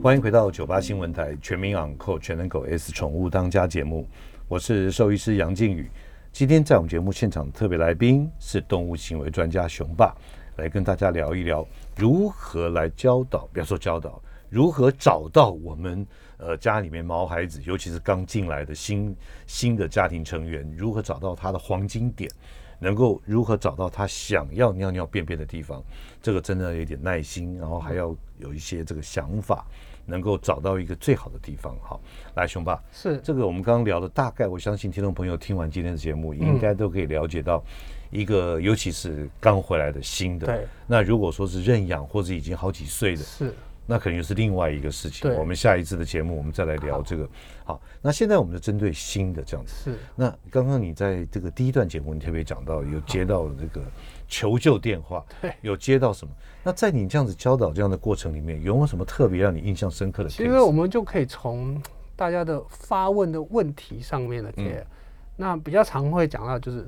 [0.00, 4.08] 欢迎回到九八新闻台全民养狗全能狗 S 宠物当家节目，
[4.46, 5.90] 我是兽医师杨靖宇。
[6.32, 10.14] 今天在我们节目现场的特别来宾是动物行为专家雄霸，
[10.56, 11.66] 来跟大家聊一聊
[11.96, 14.22] 如何来教导，不要说教导。
[14.48, 16.06] 如何找到我们
[16.38, 19.14] 呃家里面毛孩子，尤其是刚进来的新
[19.46, 22.30] 新的家庭成员，如何找到他的黄金点，
[22.78, 25.82] 能够如何找到他想要尿尿便便的地方？
[26.22, 29.66] 这个真的有点耐心，然后还要有一些这个想法，
[30.06, 31.76] 能够找到一个最好的地方。
[31.80, 32.00] 好，
[32.34, 37.62] 来熊爸，是这个我们刚刚聊的，大概我相信听众朋友听完今天的节目，应该都可以了解到
[38.10, 40.46] 一个，尤其是刚回来的新的。
[40.46, 40.66] 对。
[40.86, 43.54] 那如果说是认养或者已经好几岁的，是。
[43.90, 45.32] 那肯定是另外一个事情。
[45.34, 47.26] 我们下一次的节目，我们再来聊这个。
[47.64, 49.90] 好，那现在我们就针对新的这样子。
[49.90, 49.98] 是。
[50.14, 53.82] 那刚刚你在这个第一段节目，你特别讲到有接到这个
[54.28, 56.34] 求救电话， 对，有接到什么？
[56.62, 60.28] 那在你这样子教导这样的过程里面，有没有什么特别让你印象深刻的？
[60.28, 61.80] 其实我们就可以从
[62.14, 64.86] 大家的发问的问题上面的贴。
[65.34, 66.86] 那比较常会讲到就是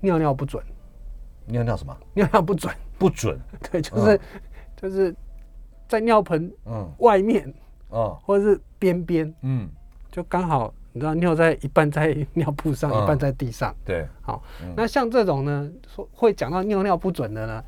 [0.00, 0.62] 尿尿不准。
[1.46, 1.96] 尿尿什么？
[2.14, 2.72] 尿尿不准。
[2.98, 3.36] 不准。
[3.68, 4.20] 对，就是
[4.76, 5.12] 就是。
[5.88, 7.52] 在尿盆嗯外面
[7.88, 9.68] 哦，或者是边边嗯，
[10.10, 13.74] 就刚好你知道尿在一半在尿布上，一半在地上。
[13.84, 14.42] 对，好，
[14.76, 17.64] 那像这种呢，说会讲到尿尿不准的呢，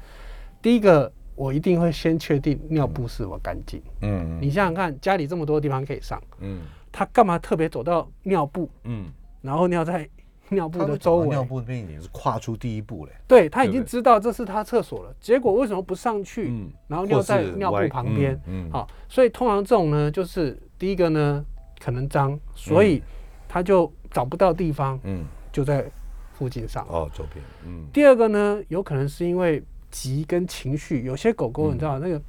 [0.63, 3.83] 第一个我一定会先确定尿布是否干净。
[4.03, 8.69] 嗯，你想想看，家里这么多地方可以上，嗯，他干嘛特别走到尿布？
[8.85, 9.07] 嗯，
[9.43, 10.09] 然后尿在。
[10.51, 13.13] 尿布的周围，尿布那边已经是跨出第一步了。
[13.27, 16.49] 对他已经知道这是他厕所了，结果为什么不上去？
[16.49, 18.41] 嗯，然后尿在尿布旁边。
[18.47, 21.45] 嗯，好，所以通常这种呢，就是第一个呢
[21.81, 23.03] 可能脏，所以
[23.49, 24.99] 他就找不到地方。
[25.05, 25.85] 嗯，就在
[26.33, 26.87] 附近上。
[26.89, 27.45] 哦，周边。
[27.67, 27.87] 嗯。
[27.93, 32.21] 第二个呢，有可能是因为急跟情绪，有些狗狗你知道那个，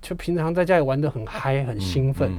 [0.00, 2.30] 就平常在家里玩的很嗨很兴奋，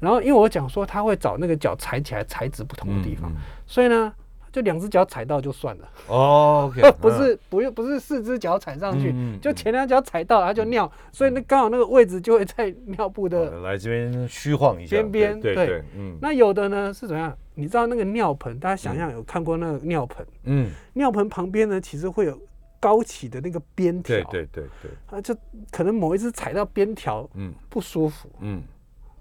[0.00, 3.32] 然后因为我讲说他会找那个脚踩起来材质不同的地方，
[3.66, 4.12] 所以呢。
[4.56, 5.88] 就两只脚踩到就算了。
[6.06, 17.36] 哦， 不是不用不是四只脚踩上去，就前两脚踩到它就尿，所以那刚好那个位置就会在尿布的来这边虚晃一下边边对对嗯，那有的呢是怎样？
[17.54, 22.40] 你知道那个尿盆，大家想象有看过那个尿盆，嗯，尿盆旁边呢其实会有
[22.80, 25.36] 高起的那个边条，对对对对，啊就
[25.70, 28.62] 可能某一次踩到边条，嗯，不舒服，嗯，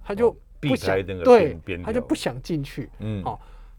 [0.02, 0.32] 他就
[0.62, 3.38] 不想对，他就不想进去，嗯，好。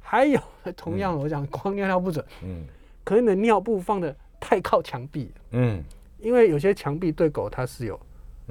[0.08, 0.40] 还有
[0.76, 2.62] 同样，我讲光尿尿不准，嗯，
[3.02, 5.82] 可能你的尿布放的太靠墙壁，嗯，
[6.20, 7.98] 因为有些墙壁对狗它是有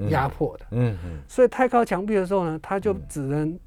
[0.09, 3.57] 压迫的，嗯嗯，所以太靠墙壁的时候呢，它就只能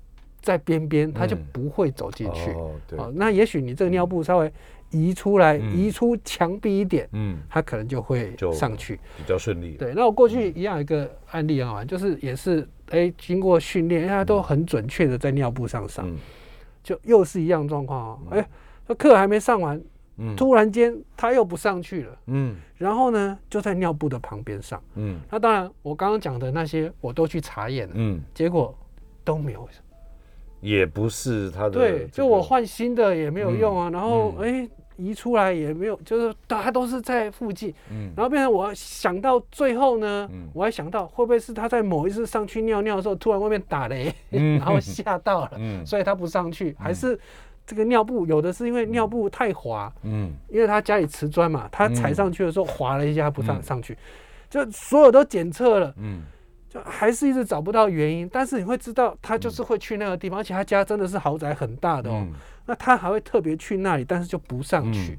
[0.43, 2.51] 在边边，它就不会走进去。
[2.51, 2.99] 哦，对。
[3.14, 4.53] 那也许你这个尿布稍微
[4.91, 9.72] 移出来，移出墙壁一点，嗯，它可能就会上去，比较顺利。
[9.78, 9.95] 对。
[9.95, 16.07] 那我过去一样一个案例啊，就是也是哎，经过训练，它都很准确的在尿布上上。
[16.89, 18.49] 就又是一样状况啊，哎，
[18.86, 19.78] 那课还没上完，
[20.34, 28.74] 突然间他又不上去了，嗯，然后呢就在尿布的旁边上，嗯，那当然我刚刚讲的那些我都去查验了，嗯，结果
[29.22, 29.68] 都没有，
[30.62, 34.66] 也不是他的，对，就我换新的也没有用啊，然后哎。
[34.99, 47.19] 移出来也没有，就是它都是在附近，嗯，然后变成我想到最后呢，嗯，我还想到会不会是他在某一次上去尿尿的时候，突然外面打雷， 然后吓到了，嗯，所以他不上去，还是
[47.65, 53.97] 这个尿布有的是因为尿布太滑，嗯，因为他家里瓷砖嘛，他踩上去的时候滑了一下不上上去，
[54.51, 56.25] 就所有都检测了，嗯，
[56.69, 62.27] 就还是一直找不到原因，但是你会知道他就是会去那个地方，而且他家真的是豪宅很大的哦。
[62.69, 65.19] 那他还会特别去那里，但是就不上去，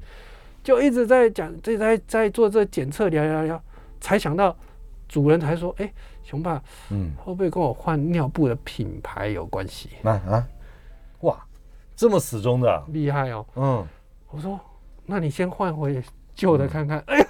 [0.62, 3.60] 就一直在讲，这在在做这检测，聊聊聊，
[4.00, 4.56] 才想到
[5.08, 5.92] 主人才说：“哎，
[6.22, 10.46] 熊爸，嗯，会不会跟我换尿布的品牌有关系？”啊啊，
[11.22, 11.44] 哇，
[11.96, 13.44] 这么死忠的，厉害哦。
[13.56, 13.84] 嗯，
[14.30, 14.60] 我说，
[15.06, 16.00] 那你先换回
[16.36, 17.02] 旧的看看。
[17.08, 17.26] 哎，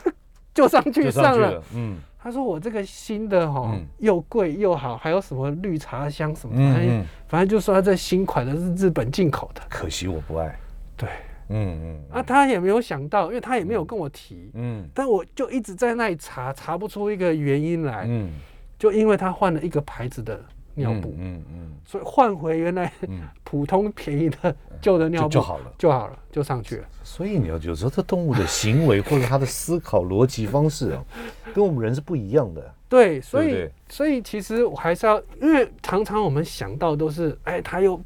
[0.52, 1.62] 就上去上了。
[1.72, 9.62] 嗯，他说我这个新的哈又贵又好，还有什么绿茶香什么，反正反正就说这新款的是日本进口的。
[9.68, 10.54] 可惜我不爱。
[10.96, 11.08] 对。
[11.52, 18.30] 嗯嗯，啊，他也没有想到，因为他也没有跟我提，嗯，但我就一直在那里查，查不出一个原因来，嗯，
[18.78, 20.40] 就因为他换了一个牌子的
[20.80, 22.92] 尿布，嗯嗯，所以换回原来
[23.44, 26.88] 普通便宜的旧的尿布就好了，就好了，就上去了。
[27.02, 31.04] 所以你要有时候这动物的行为或者它的思考逻辑方式啊，
[31.54, 32.74] 跟我们人是不一样的。
[32.88, 38.00] 对，所以所以其实我还是要，因为常常我们想到都是，哎，他又。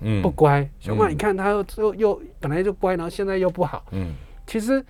[0.00, 1.48] 嗯，不乖，熊猫，你看它
[1.78, 3.82] 又又本来就乖，然后现在又不好。
[3.92, 4.12] 嗯，
[4.46, 4.84] 其实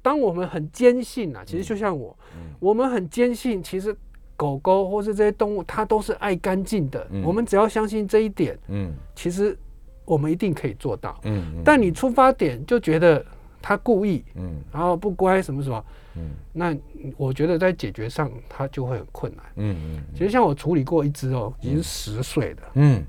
[0.00, 2.16] 当我们很坚信啊，其实就像我，
[2.60, 3.92] 我们很坚信，其实
[4.36, 7.06] 狗狗或是这些动物，它都是爱干净的。
[7.24, 9.58] 我们只要相信这一点，嗯，其实
[10.04, 11.18] 我们一定可以做到。
[11.24, 13.24] 嗯，但你出发点就觉得
[13.60, 15.84] 它故意，嗯，然后不乖什么什么，
[16.16, 16.76] 嗯，那
[17.16, 19.44] 我觉得在解决上它就会很困难。
[19.56, 23.04] 嗯嗯，其实像我处理过一只哦，已经十岁的，嗯。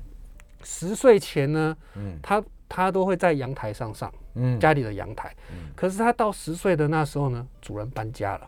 [0.64, 8.46] 十岁前呢，嗯，他他都会在阳台上上，嗯，家里的阳台，嗯，可是它到十岁的那时候呢，主人搬家了，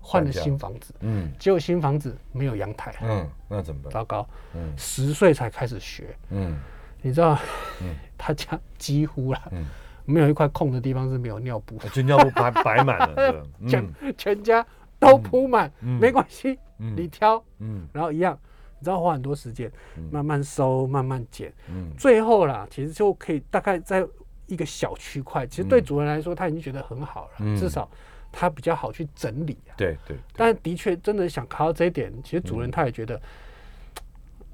[0.00, 3.92] 换了新房子，嗯，结果新房子没有阳台，嗯，那怎么办？
[3.92, 6.58] 糟糕，嗯，十岁才开始学，嗯，
[7.02, 7.38] 你知道，
[7.82, 9.66] 嗯， 他家几乎了，嗯，
[10.04, 13.86] 没有一块空的地方是没有尿布，就尿布摆摆 满了，全
[14.16, 14.66] 全家
[14.98, 18.38] 都铺满，没关系，你挑，嗯，然后一样。
[18.82, 19.70] 你知道花很多时间，
[20.10, 24.02] 慢慢收，慢慢捡，嗯，最后啦，其实就可以大概在
[24.46, 25.46] 一个小区块。
[25.46, 27.86] 其实对主人来说，他已经觉得很好了，至少
[28.32, 29.72] 他比较好去整理啊。
[29.76, 30.16] 对对。
[30.36, 33.20] 但的确，真的想考到这一点，其实主人他也觉得，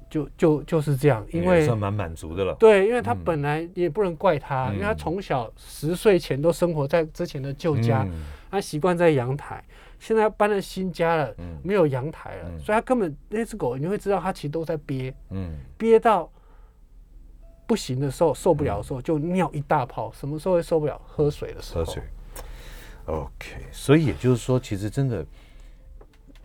[0.09, 2.55] 就就就是这样，因为算蛮满足的了。
[2.55, 8.07] 对，因为他本来也不能怪他，因为他从小十岁前都生活在之前的旧家，
[8.49, 9.63] 他习惯在阳台。
[9.99, 15.11] 现在搬了新家了，没有阳台了，所以他根本那只狗，你会知道它其实都在憋，
[15.75, 16.31] 憋到
[17.65, 20.11] 不行的时候，受不了的时候就尿一大泡。
[20.11, 21.01] 什么时候会受不了？
[21.03, 21.83] 喝水的时候。
[21.83, 22.03] 喝水。
[23.07, 25.25] OK，所以也就是说，其实真的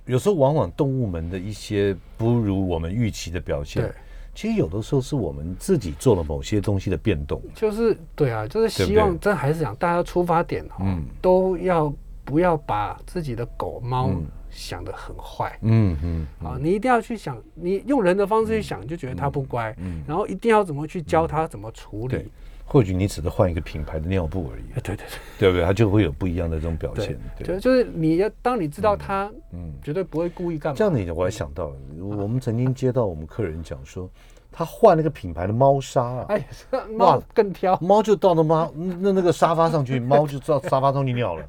[0.07, 3.95] 有时候往往动物们的一些不如我们预期的表现，
[4.35, 7.43] 其实有的时候是我们自己做了某些东西的变动。
[7.55, 10.85] 就是对啊，就是希望真还是讲大家出发点哈，
[11.21, 11.93] 都要。
[12.25, 14.09] 不要把自己的狗猫
[14.49, 22.31] 想的很坏，嗯嗯，啊，你一定要去想，你用人的方式去想，就觉得它不乖，嗯，然后一定要怎么去教它怎么处理。
[22.73, 25.07] 或许你只是换一个品牌的尿布而已，对对对，
[25.41, 25.63] 对不对？
[25.63, 27.21] 它就会有不一样的这种表现。
[27.37, 30.77] 对，就是你要当你知道它，嗯，绝对不会故意干嘛。
[30.79, 31.71] 这样的，我还想到，
[32.01, 34.09] 我们曾经接到我们客人讲说，
[34.51, 36.47] 他换了个品牌的猫砂啊，哎，
[36.97, 41.45] 猫更挑，猫就到那猫那那个沙发上去，猫就到沙发上去尿了。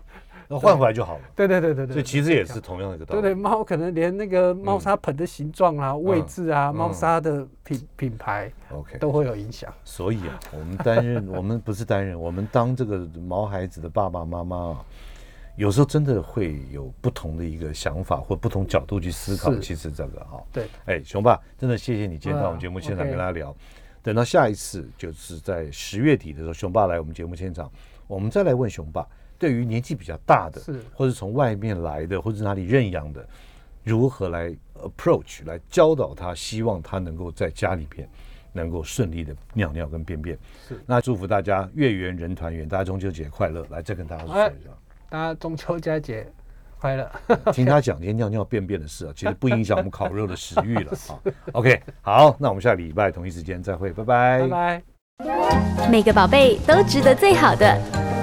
[0.53, 1.21] 那换回来就好了。
[1.35, 3.21] 对对对对对，所以其实也是同样的一个道理。
[3.21, 9.73] 对对，猫可能连那个猫砂盆的形状啊、位置啊、猫砂的品品牌，OK，都会有影响。
[9.83, 14.85] 所以啊，我们担任， 我们不是担任，我们当这个毛孩子的爸爸妈妈啊，
[15.55, 19.55] 有时候真的会有不同的一个想法或不同角度去思考。
[19.59, 23.55] 其实这个哈，对，哎，熊爸，真的谢谢你今天到我们节目现场跟大家聊。
[24.01, 27.71] 等到下一次，就是在十月底的时候，熊爸来我们节目现场，
[28.05, 29.07] 我们再来问熊爸。
[29.37, 33.27] 对于年纪比较大的，是或者从外面来的，或者哪里认养的，
[33.83, 38.07] 如何来 approach 来教导他，希望他能够在家里边
[38.51, 40.37] 能够顺利的尿尿跟便便。
[40.67, 43.65] 是，那祝福大家月圆人团圆，大家中秋节快乐！
[43.69, 44.69] 来再跟大家说一下，
[45.09, 46.27] 大家中秋佳节
[46.77, 47.11] 快乐！
[47.51, 51.19] 听他讲这些尿尿便便的事啊，其实不影响我们烤肉的食欲了 啊。
[51.53, 54.83] OK，好，那我们下礼拜同一时间再会，拜拜，拜拜。
[55.89, 58.22] 每个宝贝都值得最好的。